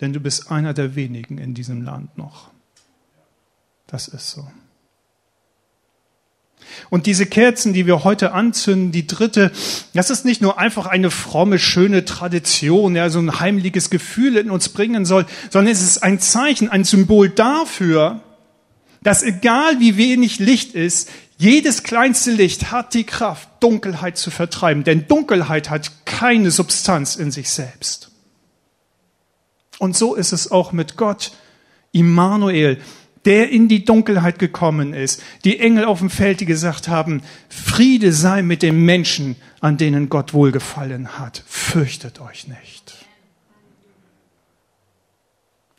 Denn 0.00 0.12
du 0.12 0.20
bist 0.20 0.50
einer 0.50 0.74
der 0.74 0.94
wenigen 0.94 1.38
in 1.38 1.54
diesem 1.54 1.82
Land 1.82 2.18
noch. 2.18 2.50
Das 3.86 4.08
ist 4.08 4.30
so. 4.30 4.46
Und 6.90 7.06
diese 7.06 7.26
Kerzen, 7.26 7.72
die 7.72 7.86
wir 7.86 8.04
heute 8.04 8.32
anzünden, 8.32 8.92
die 8.92 9.06
dritte, 9.06 9.50
das 9.94 10.10
ist 10.10 10.24
nicht 10.24 10.42
nur 10.42 10.58
einfach 10.58 10.86
eine 10.86 11.10
fromme, 11.10 11.58
schöne 11.58 12.04
Tradition, 12.04 12.96
ja, 12.96 13.08
so 13.08 13.18
ein 13.18 13.40
heimliches 13.40 13.90
Gefühl 13.90 14.36
in 14.36 14.50
uns 14.50 14.68
bringen 14.68 15.04
soll, 15.04 15.26
sondern 15.50 15.72
es 15.72 15.82
ist 15.82 16.02
ein 16.02 16.20
Zeichen, 16.20 16.68
ein 16.68 16.84
Symbol 16.84 17.30
dafür, 17.30 18.20
dass 19.02 19.22
egal 19.22 19.78
wie 19.78 19.96
wenig 19.96 20.38
Licht 20.38 20.74
ist, 20.74 21.08
jedes 21.38 21.82
kleinste 21.82 22.32
Licht 22.32 22.72
hat 22.72 22.94
die 22.94 23.04
Kraft, 23.04 23.48
Dunkelheit 23.60 24.16
zu 24.16 24.30
vertreiben, 24.30 24.84
denn 24.84 25.06
Dunkelheit 25.06 25.70
hat 25.70 26.06
keine 26.06 26.50
Substanz 26.50 27.16
in 27.16 27.30
sich 27.30 27.50
selbst. 27.50 28.10
Und 29.78 29.96
so 29.96 30.14
ist 30.14 30.32
es 30.32 30.50
auch 30.50 30.72
mit 30.72 30.96
Gott. 30.96 31.32
Immanuel, 31.92 32.78
der 33.24 33.50
in 33.50 33.68
die 33.68 33.84
Dunkelheit 33.84 34.38
gekommen 34.38 34.94
ist. 34.94 35.22
Die 35.44 35.58
Engel 35.58 35.84
auf 35.84 35.98
dem 35.98 36.10
Feld, 36.10 36.40
die 36.40 36.46
gesagt 36.46 36.88
haben, 36.88 37.22
Friede 37.48 38.12
sei 38.12 38.42
mit 38.42 38.62
den 38.62 38.84
Menschen, 38.84 39.36
an 39.60 39.76
denen 39.76 40.08
Gott 40.08 40.32
wohlgefallen 40.32 41.18
hat. 41.18 41.42
Fürchtet 41.46 42.20
euch 42.20 42.46
nicht. 42.46 43.06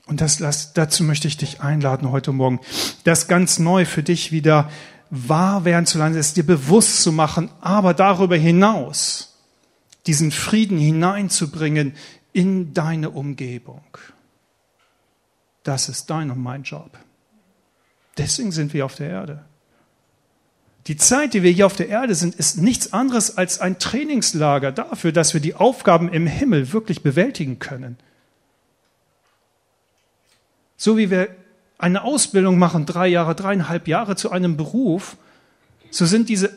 Und 0.06 0.22
das, 0.22 0.74
dazu 0.74 1.04
möchte 1.04 1.28
ich 1.28 1.38
dich 1.38 1.62
einladen 1.62 2.12
heute 2.12 2.32
Morgen, 2.32 2.60
das 3.04 3.28
ganz 3.28 3.60
neu 3.60 3.86
für 3.86 4.04
dich 4.04 4.32
wieder 4.32 4.70
wahr 5.10 5.66
werden 5.66 5.86
zu 5.86 5.98
lassen, 5.98 6.18
es 6.18 6.34
dir 6.34 6.46
bewusst 6.46 7.02
zu 7.04 7.12
machen, 7.12 7.50
aber 7.62 7.94
darüber 7.94 8.36
hinaus 8.36 9.36
diesen 10.06 10.32
Frieden 10.32 10.78
hineinzubringen 10.78 11.94
in 12.38 12.72
deine 12.76 13.10
Umgebung. 13.10 13.82
Das 15.64 15.90
ist 15.90 16.12
dein 16.12 16.30
und 16.30 16.38
mein 16.38 16.62
Job. 16.62 16.92
Deswegen 18.16 18.52
sind 18.52 18.76
wir 18.76 18.86
auf 18.86 18.94
der 18.94 19.10
Erde. 19.10 19.44
Die 20.86 20.98
Zeit, 20.98 21.34
die 21.34 21.42
wir 21.42 21.50
hier 21.50 21.66
auf 21.66 21.76
der 21.76 21.90
Erde 21.90 22.14
sind, 22.14 22.36
ist 22.36 22.62
nichts 22.62 22.94
anderes 22.94 23.38
als 23.38 23.60
ein 23.60 23.80
Trainingslager 23.80 24.72
dafür, 24.72 25.12
dass 25.12 25.34
wir 25.34 25.42
die 25.42 25.56
Aufgaben 25.56 26.14
im 26.14 26.28
Himmel 26.28 26.72
wirklich 26.74 27.02
bewältigen 27.02 27.58
können. 27.58 27.98
So 30.78 30.96
wie 30.96 31.10
wir 31.10 31.30
eine 31.80 32.04
Ausbildung 32.04 32.60
machen, 32.60 32.86
drei 32.86 33.08
Jahre, 33.08 33.34
dreieinhalb 33.34 33.88
Jahre 33.88 34.16
zu 34.16 34.30
einem 34.30 34.58
Beruf, 34.58 35.18
so 35.90 36.06
sind 36.06 36.30
diese 36.30 36.56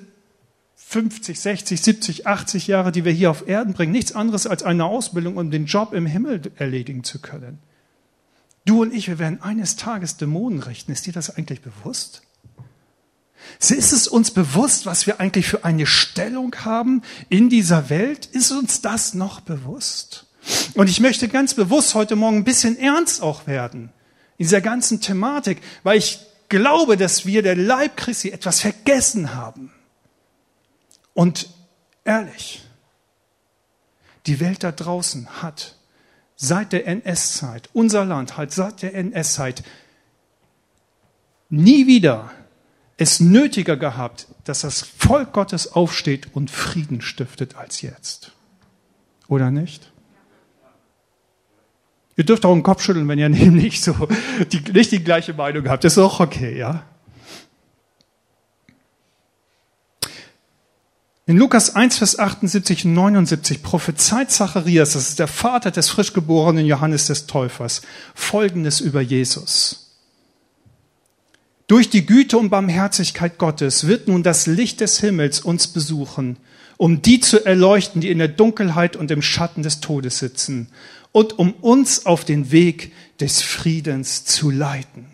50, 0.90 1.38
60, 1.38 1.80
70, 1.80 2.26
80 2.26 2.66
Jahre, 2.66 2.90
die 2.90 3.04
wir 3.04 3.12
hier 3.12 3.30
auf 3.30 3.46
Erden 3.46 3.74
bringen, 3.74 3.92
nichts 3.92 4.10
anderes 4.10 4.48
als 4.48 4.64
eine 4.64 4.86
Ausbildung, 4.86 5.36
um 5.36 5.52
den 5.52 5.66
Job 5.66 5.92
im 5.92 6.04
Himmel 6.04 6.42
erledigen 6.56 7.04
zu 7.04 7.20
können. 7.20 7.60
Du 8.64 8.82
und 8.82 8.92
ich, 8.92 9.06
wir 9.06 9.20
werden 9.20 9.40
eines 9.40 9.76
Tages 9.76 10.16
Dämonen 10.16 10.60
richten. 10.60 10.90
Ist 10.90 11.06
dir 11.06 11.12
das 11.12 11.36
eigentlich 11.36 11.60
bewusst? 11.60 12.22
Ist 13.60 13.92
es 13.92 14.08
uns 14.08 14.32
bewusst, 14.32 14.84
was 14.84 15.06
wir 15.06 15.20
eigentlich 15.20 15.46
für 15.46 15.64
eine 15.64 15.86
Stellung 15.86 16.56
haben 16.64 17.02
in 17.28 17.48
dieser 17.48 17.88
Welt? 17.88 18.26
Ist 18.26 18.50
uns 18.50 18.80
das 18.80 19.14
noch 19.14 19.38
bewusst? 19.38 20.26
Und 20.74 20.90
ich 20.90 20.98
möchte 20.98 21.28
ganz 21.28 21.54
bewusst 21.54 21.94
heute 21.94 22.16
Morgen 22.16 22.38
ein 22.38 22.44
bisschen 22.44 22.76
ernst 22.76 23.22
auch 23.22 23.46
werden 23.46 23.92
in 24.38 24.46
dieser 24.46 24.60
ganzen 24.60 25.00
Thematik, 25.00 25.60
weil 25.84 25.98
ich 25.98 26.18
glaube, 26.48 26.96
dass 26.96 27.26
wir 27.26 27.42
der 27.42 27.54
Leib 27.54 27.96
Christi 27.96 28.30
etwas 28.30 28.58
vergessen 28.58 29.36
haben. 29.36 29.70
Und 31.14 31.48
ehrlich, 32.04 32.62
die 34.26 34.40
Welt 34.40 34.62
da 34.62 34.72
draußen 34.72 35.42
hat 35.42 35.76
seit 36.36 36.72
der 36.72 36.86
NS-Zeit, 36.86 37.68
unser 37.72 38.04
Land 38.04 38.36
hat 38.36 38.52
seit 38.52 38.82
der 38.82 38.94
NS-Zeit 38.94 39.62
nie 41.48 41.86
wieder 41.86 42.30
es 42.96 43.18
nötiger 43.18 43.76
gehabt, 43.78 44.26
dass 44.44 44.60
das 44.60 44.82
Volk 44.82 45.32
Gottes 45.32 45.72
aufsteht 45.72 46.28
und 46.34 46.50
Frieden 46.50 47.00
stiftet 47.00 47.56
als 47.56 47.80
jetzt. 47.80 48.32
Oder 49.26 49.50
nicht? 49.50 49.90
Ihr 52.16 52.24
dürft 52.24 52.44
auch 52.44 52.52
den 52.52 52.62
Kopf 52.62 52.82
schütteln, 52.82 53.08
wenn 53.08 53.18
ihr 53.18 53.28
nämlich 53.30 53.80
so 53.80 54.08
die, 54.52 54.60
nicht 54.72 54.92
die 54.92 55.02
gleiche 55.02 55.32
Meinung 55.32 55.66
habt. 55.68 55.84
Das 55.84 55.94
ist 55.94 55.98
auch 55.98 56.20
okay, 56.20 56.58
ja? 56.58 56.84
In 61.30 61.36
Lukas 61.36 61.76
1, 61.76 61.98
Vers 61.98 62.18
78 62.18 62.86
und 62.86 62.94
79 62.94 63.62
prophezeit 63.62 64.32
Zacharias, 64.32 64.94
das 64.94 65.10
ist 65.10 65.20
der 65.20 65.28
Vater 65.28 65.70
des 65.70 65.88
frisch 65.88 66.12
geborenen 66.12 66.66
Johannes 66.66 67.06
des 67.06 67.28
Täufers, 67.28 67.82
Folgendes 68.16 68.80
über 68.80 69.00
Jesus. 69.00 69.94
Durch 71.68 71.88
die 71.88 72.04
Güte 72.04 72.36
und 72.36 72.50
Barmherzigkeit 72.50 73.38
Gottes 73.38 73.86
wird 73.86 74.08
nun 74.08 74.24
das 74.24 74.48
Licht 74.48 74.80
des 74.80 74.98
Himmels 74.98 75.38
uns 75.38 75.68
besuchen, 75.68 76.36
um 76.78 77.00
die 77.00 77.20
zu 77.20 77.46
erleuchten, 77.46 78.00
die 78.00 78.10
in 78.10 78.18
der 78.18 78.26
Dunkelheit 78.26 78.96
und 78.96 79.12
im 79.12 79.22
Schatten 79.22 79.62
des 79.62 79.78
Todes 79.78 80.18
sitzen, 80.18 80.66
und 81.12 81.38
um 81.38 81.52
uns 81.52 82.06
auf 82.06 82.24
den 82.24 82.50
Weg 82.50 82.92
des 83.20 83.40
Friedens 83.40 84.24
zu 84.24 84.50
leiten. 84.50 85.06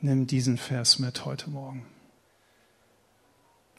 Nimm 0.00 0.28
diesen 0.28 0.56
Vers 0.56 1.00
mit 1.00 1.24
heute 1.24 1.50
Morgen. 1.50 1.84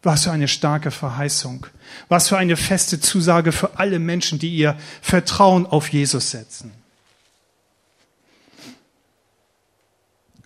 Was 0.03 0.25
für 0.25 0.31
eine 0.31 0.49
starke 0.49 0.91
Verheißung. 0.91 1.65
Was 2.09 2.29
für 2.29 2.37
eine 2.37 2.57
feste 2.57 2.99
Zusage 2.99 3.51
für 3.51 3.79
alle 3.79 3.99
Menschen, 3.99 4.37
die 4.37 4.53
ihr 4.55 4.77
Vertrauen 5.01 5.65
auf 5.65 5.87
Jesus 5.89 6.31
setzen. 6.31 6.71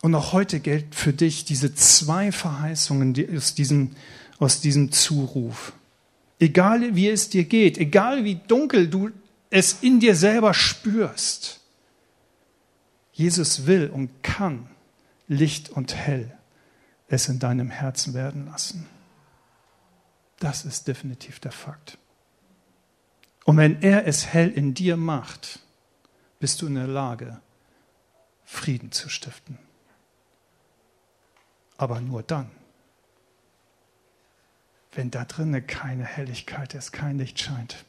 Und 0.02 0.14
auch 0.16 0.32
heute 0.32 0.60
gilt 0.60 0.94
für 0.94 1.12
dich 1.12 1.44
diese 1.44 1.74
zwei 1.74 2.32
Verheißungen 2.32 3.16
aus 3.36 3.56
diesem, 3.56 3.92
aus 4.38 4.62
diesem 4.62 4.92
Zuruf. 4.92 5.74
Egal 6.40 6.96
wie 6.96 7.10
es 7.10 7.30
dir 7.30 7.46
geht, 7.46 7.78
egal 7.80 8.24
wie 8.24 8.36
dunkel 8.36 8.88
du 8.88 9.10
es 9.50 9.78
in 9.82 10.00
dir 10.00 10.16
selber 10.16 10.54
spürst. 10.54 11.62
Jesus 13.12 13.66
will 13.66 13.90
und 13.92 14.24
kann 14.24 14.70
Licht 15.28 15.70
und 15.72 15.96
hell 15.96 16.32
es 17.08 17.28
in 17.28 17.40
deinem 17.40 17.72
Herzen 17.72 18.14
werden 18.14 18.46
lassen. 18.46 18.88
Das 20.40 20.66
ist 20.66 20.88
definitiv 20.88 21.40
der 21.40 21.52
Fakt. 21.52 21.98
Und 23.46 23.58
wenn 23.58 23.82
er 23.82 24.06
es 24.06 24.28
hell 24.28 24.50
in 24.50 24.74
dir 24.74 24.98
macht, 24.98 25.60
bist 26.40 26.62
du 26.62 26.68
in 26.68 26.76
der 26.76 26.88
Lage, 26.88 27.40
Frieden 28.44 28.92
zu 28.92 29.10
stiften. 29.10 29.58
Aber 31.78 32.02
nur 32.02 32.24
dann, 32.24 32.50
wenn 34.94 35.12
da 35.12 35.26
drinnen 35.26 35.66
keine 35.66 36.06
Helligkeit 36.06 36.74
ist, 36.74 36.92
kein 36.92 37.18
Licht 37.18 37.40
scheint. 37.40 37.86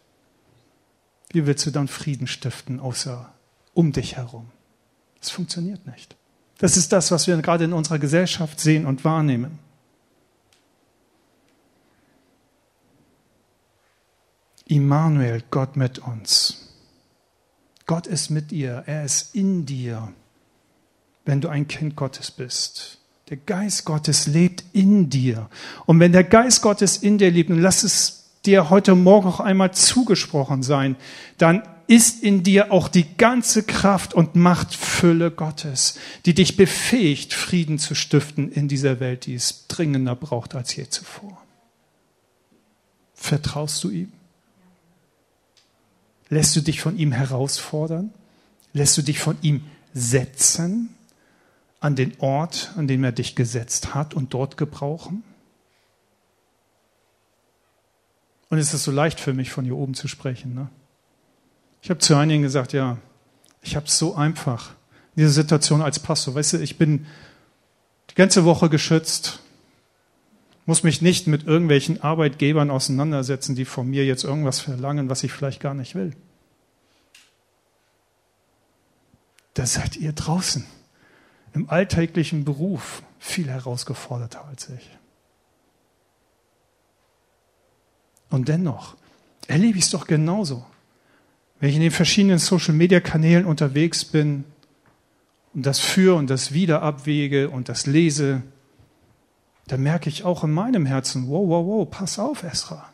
Wie 1.30 1.46
willst 1.46 1.66
du 1.66 1.70
dann 1.70 1.88
Frieden 1.88 2.26
stiften, 2.26 2.80
außer 2.80 3.32
um 3.74 3.92
dich 3.92 4.16
herum? 4.16 4.50
Es 5.20 5.30
funktioniert 5.30 5.86
nicht. 5.86 6.16
Das 6.58 6.76
ist 6.76 6.92
das, 6.92 7.10
was 7.10 7.26
wir 7.26 7.36
gerade 7.38 7.64
in 7.64 7.72
unserer 7.72 7.98
Gesellschaft 7.98 8.60
sehen 8.60 8.86
und 8.86 9.04
wahrnehmen. 9.04 9.58
Immanuel, 14.68 15.42
Gott 15.50 15.76
mit 15.76 15.98
uns. 15.98 16.68
Gott 17.86 18.06
ist 18.06 18.30
mit 18.30 18.50
dir, 18.50 18.84
er 18.86 19.04
ist 19.04 19.34
in 19.34 19.64
dir, 19.66 20.12
wenn 21.24 21.40
du 21.40 21.48
ein 21.48 21.66
Kind 21.66 21.96
Gottes 21.96 22.30
bist. 22.30 22.98
Der 23.30 23.38
Geist 23.38 23.84
Gottes 23.84 24.26
lebt 24.26 24.64
in 24.72 25.10
dir. 25.10 25.48
Und 25.86 26.00
wenn 26.00 26.12
der 26.12 26.24
Geist 26.24 26.62
Gottes 26.62 26.98
in 26.98 27.18
dir 27.18 27.30
lebt, 27.30 27.50
und 27.50 27.60
lass 27.60 27.82
es 27.82 28.30
dir 28.44 28.70
heute 28.70 28.94
Morgen 28.94 29.28
auch 29.28 29.40
einmal 29.40 29.72
zugesprochen 29.72 30.62
sein, 30.62 30.96
dann 31.38 31.62
ist 31.86 32.22
in 32.22 32.42
dir 32.42 32.70
auch 32.70 32.88
die 32.88 33.16
ganze 33.16 33.62
Kraft 33.62 34.12
und 34.12 34.36
Machtfülle 34.36 35.30
Gottes, 35.30 35.98
die 36.26 36.34
dich 36.34 36.56
befähigt, 36.56 37.32
Frieden 37.32 37.78
zu 37.78 37.94
stiften 37.94 38.52
in 38.52 38.68
dieser 38.68 39.00
Welt, 39.00 39.24
die 39.24 39.34
es 39.34 39.66
dringender 39.68 40.14
braucht 40.14 40.54
als 40.54 40.76
je 40.76 40.88
zuvor. 40.88 41.42
Vertraust 43.14 43.82
du 43.84 43.90
ihm? 43.90 44.12
Lässt 46.30 46.54
du 46.56 46.60
dich 46.60 46.80
von 46.80 46.98
ihm 46.98 47.12
herausfordern? 47.12 48.12
Lässt 48.72 48.96
du 48.98 49.02
dich 49.02 49.18
von 49.18 49.36
ihm 49.42 49.64
setzen 49.94 50.94
an 51.80 51.96
den 51.96 52.18
Ort, 52.18 52.72
an 52.76 52.86
dem 52.86 53.04
er 53.04 53.12
dich 53.12 53.34
gesetzt 53.34 53.94
hat 53.94 54.14
und 54.14 54.34
dort 54.34 54.56
gebrauchen? 54.56 55.22
Und 58.50 58.58
es 58.58 58.72
ist 58.74 58.84
so 58.84 58.90
leicht 58.90 59.20
für 59.20 59.34
mich, 59.34 59.50
von 59.50 59.64
hier 59.64 59.76
oben 59.76 59.94
zu 59.94 60.08
sprechen. 60.08 60.54
Ne? 60.54 60.68
Ich 61.82 61.90
habe 61.90 62.00
zu 62.00 62.16
einigen 62.16 62.42
gesagt, 62.42 62.72
ja, 62.72 62.98
ich 63.62 63.76
habe 63.76 63.86
es 63.86 63.98
so 63.98 64.14
einfach. 64.14 64.70
Diese 65.16 65.30
Situation 65.30 65.82
als 65.82 65.98
Pastor, 65.98 66.34
weißt 66.34 66.54
du, 66.54 66.56
ich 66.58 66.78
bin 66.78 67.06
die 68.10 68.14
ganze 68.14 68.44
Woche 68.44 68.68
geschützt, 68.68 69.40
muss 70.68 70.82
mich 70.82 71.00
nicht 71.00 71.26
mit 71.26 71.46
irgendwelchen 71.46 72.02
Arbeitgebern 72.02 72.70
auseinandersetzen, 72.70 73.56
die 73.56 73.64
von 73.64 73.88
mir 73.88 74.04
jetzt 74.04 74.22
irgendwas 74.22 74.60
verlangen, 74.60 75.08
was 75.08 75.24
ich 75.24 75.32
vielleicht 75.32 75.60
gar 75.60 75.72
nicht 75.72 75.94
will. 75.94 76.14
Da 79.54 79.64
seid 79.64 79.96
ihr 79.96 80.12
draußen 80.12 80.66
im 81.54 81.70
alltäglichen 81.70 82.44
Beruf 82.44 83.02
viel 83.18 83.48
herausgeforderter 83.48 84.44
als 84.44 84.68
ich. 84.68 84.90
Und 88.28 88.48
dennoch 88.48 88.94
erlebe 89.46 89.78
ich 89.78 89.84
es 89.84 89.90
doch 89.90 90.06
genauso. 90.06 90.66
Wenn 91.60 91.70
ich 91.70 91.76
in 91.76 91.80
den 91.80 91.90
verschiedenen 91.90 92.38
Social-Media-Kanälen 92.38 93.46
unterwegs 93.46 94.04
bin 94.04 94.44
und 95.54 95.64
das 95.64 95.78
für 95.80 96.14
und 96.14 96.28
das 96.28 96.52
wieder 96.52 96.82
abwäge 96.82 97.48
und 97.48 97.70
das 97.70 97.86
lese, 97.86 98.42
dann 99.68 99.82
merke 99.82 100.08
ich 100.08 100.24
auch 100.24 100.44
in 100.44 100.52
meinem 100.52 100.86
Herzen, 100.86 101.28
wow, 101.28 101.48
wow, 101.48 101.66
wow, 101.66 101.90
pass 101.90 102.18
auf, 102.18 102.42
Esra. 102.42 102.88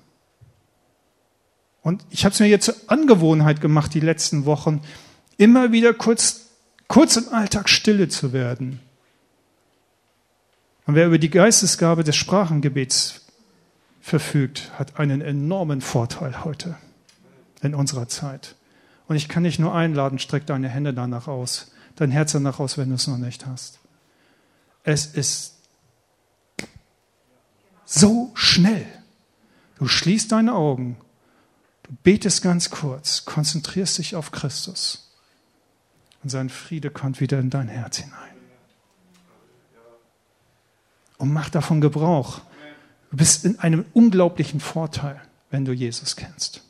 Und 1.83 2.05
ich 2.11 2.25
habe 2.25 2.33
es 2.33 2.41
mir 2.41 2.47
jetzt 2.47 2.65
zur 2.65 2.75
Angewohnheit 2.87 3.61
gemacht, 3.61 3.95
die 3.95 4.01
letzten 4.01 4.45
Wochen, 4.45 4.81
immer 5.37 5.73
wieder 5.73 5.93
kurz, 5.95 6.47
kurz 6.89 7.17
im 7.17 7.29
Alltag 7.33 7.69
stille 7.69 8.09
zu 8.09 8.33
werden. 8.33 8.81
Und 10.87 10.95
wer 10.95 11.07
über 11.07 11.19
die 11.19 11.31
Geistesgabe 11.31 12.05
des 12.05 12.17
Sprachengebets 12.17 13.23
verfügt, 14.01 14.71
hat 14.79 14.99
einen 14.99 15.21
enormen 15.21 15.81
Vorteil 15.81 16.45
heute 16.45 16.77
in 17.63 17.75
unserer 17.75 18.09
Zeit. 18.09 18.55
Und 19.07 19.17
ich 19.17 19.29
kann 19.29 19.45
dich 19.45 19.59
nur 19.59 19.75
einladen, 19.75 20.19
streck 20.19 20.47
deine 20.47 20.69
Hände 20.69 20.93
danach 20.93 21.29
aus, 21.29 21.73
dein 21.97 22.11
Herz 22.11 22.33
danach 22.33 22.61
aus, 22.61 22.79
wenn 22.79 22.89
du 22.89 22.97
es 22.97 23.07
noch 23.07 23.19
nicht 23.19 23.47
hast. 23.47 23.79
Es 24.83 25.07
ist 25.07 25.54
so 27.85 28.31
schnell. 28.35 28.87
Du 29.79 29.87
schließt 29.87 30.33
deine 30.33 30.55
Augen, 30.55 30.97
du 31.83 31.91
betest 32.03 32.43
ganz 32.43 32.71
kurz, 32.71 33.25
konzentrierst 33.25 33.99
dich 33.99 34.17
auf 34.17 34.31
Christus 34.31 35.13
und 36.23 36.31
sein 36.31 36.49
Friede 36.49 36.91
kommt 36.91 37.21
wieder 37.21 37.39
in 37.39 37.51
dein 37.51 37.69
Herz 37.69 37.99
hinein. 37.99 38.19
Und 41.19 41.33
mach 41.33 41.49
davon 41.51 41.81
Gebrauch. 41.81 42.41
Du 43.11 43.19
bist 43.19 43.45
in 43.45 43.59
einem 43.61 43.85
unglaublichen 43.93 44.59
Vorteil, 44.61 45.21
wenn 45.51 45.65
du 45.65 45.73
Jesus 45.73 46.17
kennst. 46.17 46.63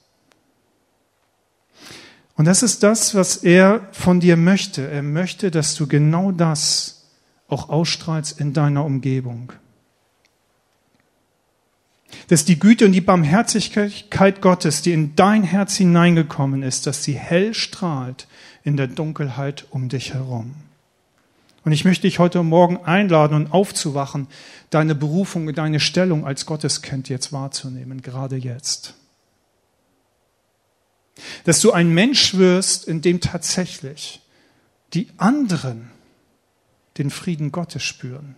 Und 2.37 2.47
das 2.47 2.63
ist 2.63 2.83
das, 2.83 3.15
was 3.15 3.39
er 3.39 3.89
von 3.93 4.21
dir 4.21 4.37
möchte. 4.37 4.89
Er 4.89 5.03
möchte, 5.03 5.51
dass 5.51 5.75
du 5.77 5.87
genau 5.87 6.33
das 6.33 7.05
auch 7.49 7.69
ausstrahlst 7.69 8.41
in 8.41 8.53
deiner 8.53 8.85
Umgebung. 8.85 9.53
Dass 12.29 12.45
die 12.45 12.59
Güte 12.59 12.87
und 12.87 12.93
die 12.93 13.01
Barmherzigkeit 13.01 14.41
Gottes, 14.41 14.83
die 14.83 14.93
in 14.93 15.17
dein 15.17 15.43
Herz 15.43 15.77
hineingekommen 15.77 16.63
ist, 16.63 16.87
dass 16.87 17.05
sie 17.05 17.15
hell 17.15 17.55
strahlt 17.55 18.27
in 18.63 18.77
der 18.77 18.87
Dunkelheit 18.87 19.67
um 19.71 19.89
dich 19.89 20.15
herum. 20.15 20.55
Und 21.65 21.73
ich 21.73 21.85
möchte 21.85 22.03
dich 22.03 22.19
heute 22.19 22.43
Morgen 22.43 22.85
einladen 22.85 23.35
und 23.35 23.53
aufzuwachen, 23.53 24.27
deine 24.71 24.95
Berufung, 24.95 25.53
deine 25.55 25.81
Stellung 25.81 26.27
als 26.27 26.45
Gotteskind 26.45 27.09
jetzt 27.09 27.33
wahrzunehmen, 27.33 28.03
gerade 28.03 28.37
jetzt. 28.37 28.95
Dass 31.45 31.61
du 31.61 31.73
ein 31.73 31.91
Mensch 31.91 32.35
wirst, 32.35 32.87
in 32.87 33.01
dem 33.01 33.21
tatsächlich 33.21 34.21
die 34.93 35.09
anderen 35.17 35.91
den 36.99 37.11
Frieden 37.11 37.51
Gottes 37.51 37.83
spüren. 37.83 38.37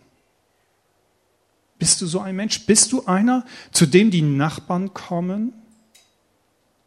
Bist 1.78 2.00
du 2.00 2.06
so 2.06 2.20
ein 2.20 2.36
Mensch? 2.36 2.66
Bist 2.66 2.92
du 2.92 3.04
einer, 3.06 3.44
zu 3.70 3.86
dem 3.86 4.10
die 4.10 4.22
Nachbarn 4.22 4.94
kommen 4.94 5.52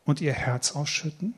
und 0.06 0.22
ihr 0.22 0.34
Herz 0.34 0.72
ausschütten? 0.72 1.34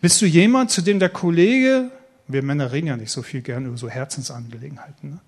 Bist 0.00 0.20
du 0.22 0.26
jemand, 0.26 0.70
zu 0.70 0.82
dem 0.82 0.98
der 0.98 1.10
Kollege, 1.10 1.90
wir 2.28 2.42
Männer 2.42 2.72
reden 2.72 2.88
ja 2.88 2.96
nicht 2.96 3.12
so 3.12 3.22
viel 3.22 3.42
gern 3.42 3.66
über 3.66 3.76
so 3.76 3.88
Herzensangelegenheiten, 3.88 5.10
ne? 5.10 5.20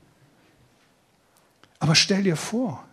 aber 1.78 1.94
stell 1.94 2.24
dir 2.24 2.36
vor, 2.36 2.84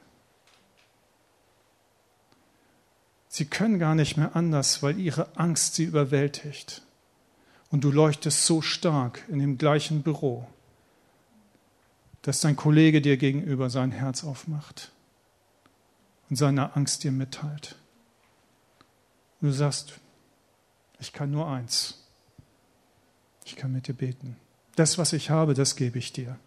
Sie 3.36 3.44
können 3.44 3.80
gar 3.80 3.96
nicht 3.96 4.16
mehr 4.16 4.34
anders, 4.34 4.82
weil 4.82 4.98
ihre 4.98 5.28
Angst 5.36 5.76
sie 5.76 5.84
überwältigt. 5.84 6.84
Und 7.70 7.84
du 7.84 7.92
leuchtest 7.92 8.46
so 8.46 8.62
stark 8.62 9.26
in 9.28 9.40
dem 9.40 9.58
gleichen 9.58 10.04
Büro, 10.04 10.48
dass 12.26 12.40
dein 12.40 12.56
Kollege 12.56 13.04
dir 13.04 13.18
gegenüber 13.18 13.70
sein 13.70 13.92
Herz 13.92 14.24
aufmacht 14.24 14.92
und 16.28 16.38
seine 16.38 16.76
Angst 16.76 17.04
dir 17.04 17.12
mitteilt. 17.12 17.76
Du 19.42 19.52
sagst, 19.52 20.00
ich 21.00 21.14
kann 21.14 21.30
nur 21.30 21.48
eins. 21.48 22.04
Ich 23.46 23.56
kann 23.56 23.72
mit 23.72 23.88
dir 23.88 23.94
beten. 23.94 24.38
Das, 24.76 24.98
was 24.98 25.14
ich 25.14 25.30
habe, 25.30 25.54
das 25.54 25.76
gebe 25.76 26.00
ich 26.00 26.14
dir. 26.14 26.40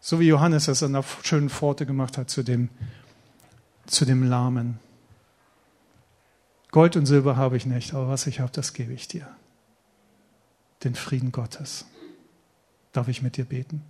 So 0.00 0.18
wie 0.18 0.28
Johannes 0.28 0.66
es 0.66 0.82
an 0.82 0.94
der 0.94 1.04
schönen 1.22 1.50
Pforte 1.50 1.84
gemacht 1.84 2.16
hat 2.16 2.30
zu 2.30 2.42
dem, 2.42 2.70
zu 3.84 4.06
dem 4.06 4.22
Lahmen. 4.22 4.80
Gold 6.70 6.96
und 6.96 7.04
Silber 7.04 7.36
habe 7.36 7.58
ich 7.58 7.66
nicht, 7.66 7.92
aber 7.92 8.08
was 8.08 8.26
ich 8.26 8.40
habe, 8.40 8.52
das 8.52 8.72
gebe 8.72 8.94
ich 8.94 9.08
dir. 9.08 9.28
Den 10.84 10.94
Frieden 10.94 11.32
Gottes. 11.32 11.84
Darf 12.92 13.08
ich 13.08 13.20
mit 13.20 13.36
dir 13.36 13.44
beten? 13.44 13.84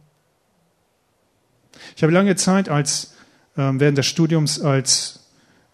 Ich 1.97 2.03
habe 2.03 2.13
lange 2.13 2.37
Zeit 2.37 2.69
als, 2.69 3.15
ähm, 3.57 3.81
während 3.81 3.99
des 3.99 4.07
Studiums 4.07 4.61
als 4.61 5.19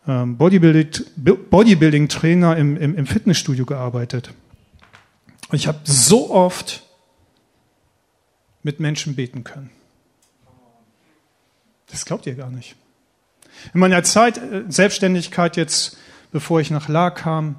ähm, 0.06 0.36
Bodybuilding-Trainer 0.36 2.56
im, 2.56 2.76
im, 2.76 2.96
im 2.96 3.06
Fitnessstudio 3.06 3.64
gearbeitet. 3.64 4.32
Und 5.48 5.56
ich 5.56 5.66
habe 5.66 5.80
so 5.84 6.30
oft 6.30 6.82
mit 8.62 8.80
Menschen 8.80 9.14
beten 9.14 9.44
können. 9.44 9.70
Das 11.90 12.04
glaubt 12.04 12.26
ihr 12.26 12.34
gar 12.34 12.50
nicht. 12.50 12.76
In 13.72 13.80
meiner 13.80 14.02
Zeit, 14.02 14.38
äh, 14.38 14.64
Selbstständigkeit 14.68 15.56
jetzt, 15.56 15.96
bevor 16.32 16.60
ich 16.60 16.70
nach 16.70 16.88
La 16.88 17.10
kam, 17.10 17.56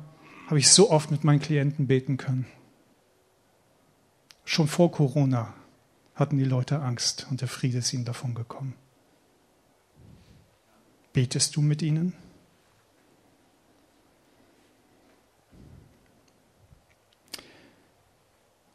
habe 0.47 0.59
ich 0.59 0.69
so 0.69 0.91
oft 0.91 1.11
mit 1.11 1.23
meinen 1.23 1.39
Klienten 1.39 1.87
beten 1.87 2.17
können. 2.17 2.45
Schon 4.43 4.67
vor 4.67 4.91
Corona 4.91 5.53
hatten 6.15 6.37
die 6.37 6.45
Leute 6.45 6.81
Angst 6.81 7.27
und 7.29 7.41
der 7.41 7.47
Friede 7.47 7.79
ist 7.79 7.93
ihnen 7.93 8.05
davon 8.05 8.33
gekommen. 8.33 8.73
Betest 11.13 11.55
du 11.55 11.61
mit 11.61 11.81
ihnen? 11.81 12.13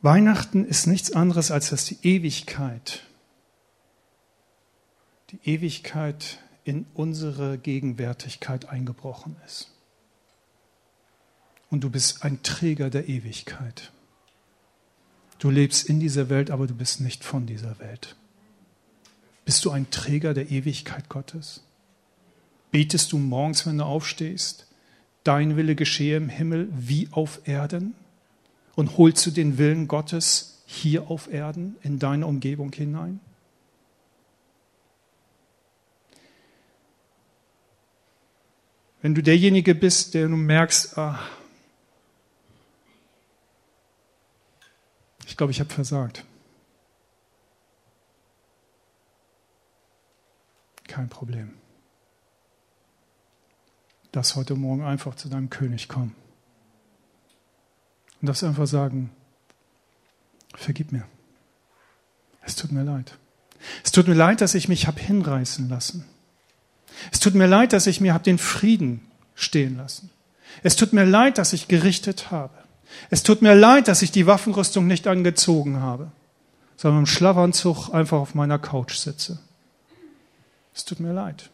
Weihnachten 0.03 0.65
ist 0.65 0.87
nichts 0.87 1.13
anderes, 1.13 1.51
als 1.51 1.71
dass 1.71 1.85
die 1.85 1.99
Ewigkeit, 2.03 3.03
die 5.31 5.41
Ewigkeit 5.45 6.39
in 6.65 6.87
unsere 6.95 7.59
Gegenwärtigkeit 7.59 8.67
eingebrochen 8.67 9.37
ist. 9.45 9.71
Und 11.71 11.85
du 11.85 11.91
bist 11.91 12.25
ein 12.25 12.43
Träger 12.43 12.89
der 12.89 13.09
Ewigkeit. 13.09 13.93
Du 15.41 15.49
lebst 15.49 15.89
in 15.89 16.01
dieser 16.01 16.29
Welt, 16.29 16.51
aber 16.51 16.67
du 16.67 16.75
bist 16.75 17.01
nicht 17.01 17.25
von 17.25 17.47
dieser 17.47 17.79
Welt. 17.81 18.15
Bist 19.47 19.65
du 19.65 19.71
ein 19.71 19.91
Träger 19.91 20.35
der 20.35 20.51
Ewigkeit 20.51 21.09
Gottes? 21.09 21.65
Betest 22.71 23.11
du 23.11 23.19
morgens, 23.19 23.67
wenn 23.67 23.79
du 23.79 23.85
aufstehst, 23.85 24.67
dein 25.25 25.57
Wille 25.57 25.75
geschehe 25.75 26.19
im 26.19 26.29
Himmel 26.29 26.69
wie 26.73 27.09
auf 27.11 27.41
Erden? 27.45 27.95
Und 28.77 28.99
holst 28.99 29.25
du 29.27 29.31
den 29.31 29.57
Willen 29.57 29.89
Gottes 29.89 30.63
hier 30.67 31.11
auf 31.11 31.33
Erden 31.33 31.77
in 31.83 31.99
deine 31.99 32.27
Umgebung 32.27 32.71
hinein? 32.73 33.19
Wenn 39.01 39.15
du 39.15 39.23
derjenige 39.23 39.75
bist, 39.75 40.13
der 40.13 40.29
du 40.29 40.37
merkst, 40.37 40.99
ach, 40.99 41.40
ich 45.31 45.37
glaube, 45.37 45.53
ich 45.53 45.61
habe 45.61 45.71
versagt. 45.73 46.25
Kein 50.89 51.09
Problem. 51.09 51.55
Lass 54.13 54.35
heute 54.35 54.57
Morgen 54.57 54.83
einfach 54.83 55.15
zu 55.15 55.29
deinem 55.29 55.49
König 55.49 55.89
kommen. 55.89 56.17
Und 58.21 58.27
das 58.27 58.43
einfach 58.43 58.67
sagen, 58.67 59.13
vergib 60.57 60.91
mir. 60.91 61.07
Es 62.43 62.57
tut 62.57 62.73
mir 62.73 62.83
leid. 62.83 63.17
Es 63.85 63.93
tut 63.93 64.09
mir 64.09 64.15
leid, 64.15 64.41
dass 64.41 64.57
ich 64.57 64.69
mich 64.69 64.89
habe 64.89 64.99
hinreißen 64.99 65.69
lassen. 65.69 66.07
Es 67.13 67.21
tut 67.21 67.35
mir 67.35 67.47
leid, 67.47 67.73
dass 67.73 67.87
ich 67.87 68.01
mir 68.01 68.15
habe 68.15 68.25
den 68.25 68.39
Frieden 68.39 69.09
stehen 69.37 69.77
lassen. 69.77 70.11
Es 70.65 70.75
tut 70.75 70.93
mir 70.93 71.05
leid, 71.05 71.39
dass 71.39 71.53
ich 71.53 71.69
gerichtet 71.69 72.33
habe. 72.33 72.60
Es 73.11 73.23
tut 73.23 73.43
mir 73.43 73.55
leid, 73.55 73.89
dass 73.89 74.03
ich 74.03 74.11
die 74.11 74.27
Waffenrüstung 74.27 74.87
nicht 74.87 75.07
angezogen 75.07 75.81
habe, 75.81 76.11
sondern 76.77 77.01
im 77.01 77.07
Schlafanzug 77.07 77.91
einfach 77.91 78.19
auf 78.19 78.35
meiner 78.35 78.59
Couch 78.59 78.95
sitze. 78.95 79.39
Es 80.75 80.85
tut 80.85 81.01
mir 81.01 81.13
leid. 81.13 81.51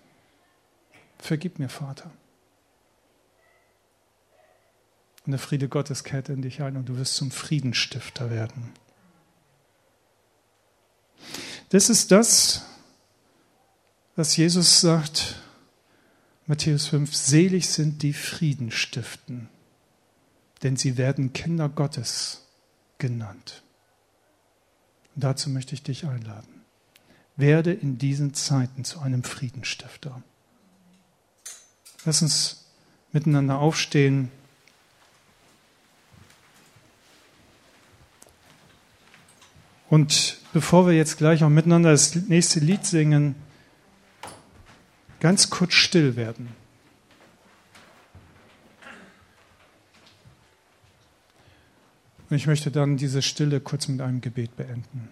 Vergib 1.18 1.58
mir, 1.58 1.68
Vater. 1.68 2.10
Und 5.24 5.32
der 5.32 5.40
Friede 5.40 5.68
Gottes 5.68 6.04
kehrt 6.04 6.28
in 6.28 6.42
dich 6.42 6.62
ein 6.62 6.76
und 6.76 6.88
du 6.88 6.96
wirst 6.96 7.16
zum 7.16 7.32
Friedenstifter 7.32 8.30
werden. 8.30 8.72
Das 11.70 11.90
ist 11.90 12.12
das, 12.12 12.64
was 14.14 14.36
Jesus 14.36 14.80
sagt, 14.80 15.42
Matthäus 16.46 16.86
5, 16.86 17.14
selig 17.14 17.68
sind 17.68 18.02
die 18.02 18.12
Frieden 18.12 18.70
stiften, 18.70 19.48
denn 20.62 20.76
sie 20.76 20.96
werden 20.96 21.32
Kinder 21.32 21.68
Gottes 21.68 22.46
genannt. 22.98 23.62
Und 25.14 25.24
dazu 25.24 25.50
möchte 25.50 25.74
ich 25.74 25.82
dich 25.82 26.06
einladen. 26.06 26.62
Werde 27.36 27.72
in 27.72 27.98
diesen 27.98 28.34
Zeiten 28.34 28.84
zu 28.84 29.00
einem 29.00 29.22
Friedenstifter. 29.22 30.22
Lass 32.04 32.22
uns 32.22 32.64
miteinander 33.12 33.58
aufstehen. 33.58 34.30
Und 39.88 40.38
bevor 40.52 40.86
wir 40.86 40.94
jetzt 40.94 41.18
gleich 41.18 41.44
auch 41.44 41.48
miteinander 41.48 41.90
das 41.90 42.14
nächste 42.14 42.60
Lied 42.60 42.84
singen, 42.84 43.34
ganz 45.20 45.50
kurz 45.50 45.74
still 45.74 46.16
werden. 46.16 46.48
Und 52.28 52.36
ich 52.36 52.46
möchte 52.46 52.70
dann 52.70 52.96
diese 52.96 53.22
Stille 53.22 53.60
kurz 53.60 53.88
mit 53.88 54.00
einem 54.00 54.20
Gebet 54.20 54.56
beenden. 54.56 55.08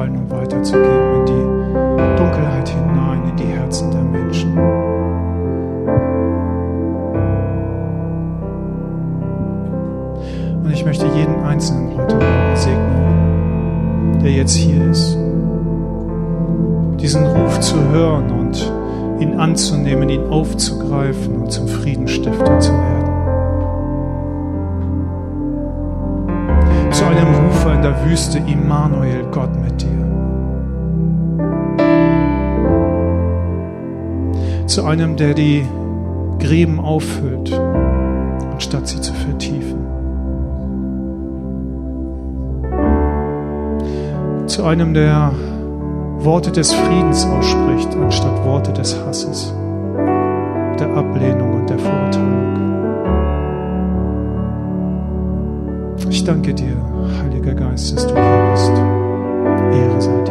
auszustrahlen 0.00 0.16
und 0.16 0.30
weiterzugeben 0.30 1.14
in 1.14 1.26
die 1.26 2.16
Dunkelheit 2.16 2.68
hinein, 2.68 3.22
in 3.28 3.36
die 3.36 3.44
Herzen 3.44 3.90
der 3.90 4.02
Menschen. 4.02 4.56
Und 10.62 10.72
ich 10.72 10.84
möchte 10.84 11.06
jeden 11.06 11.42
Einzelnen 11.42 11.96
heute 11.96 12.14
Morgen 12.16 12.56
segnen, 12.56 14.18
der 14.22 14.32
jetzt 14.32 14.54
hier 14.54 14.90
ist. 14.90 15.16
Diesen 17.00 17.26
Ruf 17.26 17.60
zu 17.60 17.76
hören 17.90 18.30
und 18.30 18.72
ihn 19.20 19.38
anzunehmen, 19.38 20.08
ihn 20.08 20.26
aufzugreifen 20.28 21.42
und 21.42 21.50
zum 21.50 21.66
Friedenstifter 21.66 22.60
zu 22.60 22.72
werden. 22.72 22.99
Einem, 34.90 35.16
der 35.16 35.34
die 35.34 35.64
Gräben 36.40 36.80
auffüllt, 36.80 37.52
anstatt 38.52 38.88
sie 38.88 39.00
zu 39.00 39.14
vertiefen. 39.14 39.78
Zu 44.46 44.64
einem, 44.64 44.92
der 44.92 45.30
Worte 46.18 46.50
des 46.50 46.72
Friedens 46.72 47.24
ausspricht, 47.24 47.96
anstatt 47.96 48.44
Worte 48.44 48.72
des 48.72 48.98
Hasses, 49.06 49.54
der 50.78 50.88
Ablehnung 50.96 51.60
und 51.60 51.70
der 51.70 51.78
Verurteilung. 51.78 52.40
Ich 56.10 56.24
danke 56.24 56.52
dir, 56.52 56.76
Geist, 57.54 57.96
dass 57.96 58.06
du 58.06 58.14
hier 58.14 58.50
bist. 58.52 58.72
Ehre 59.72 60.00
sei 60.00 60.22
dir. 60.22 60.29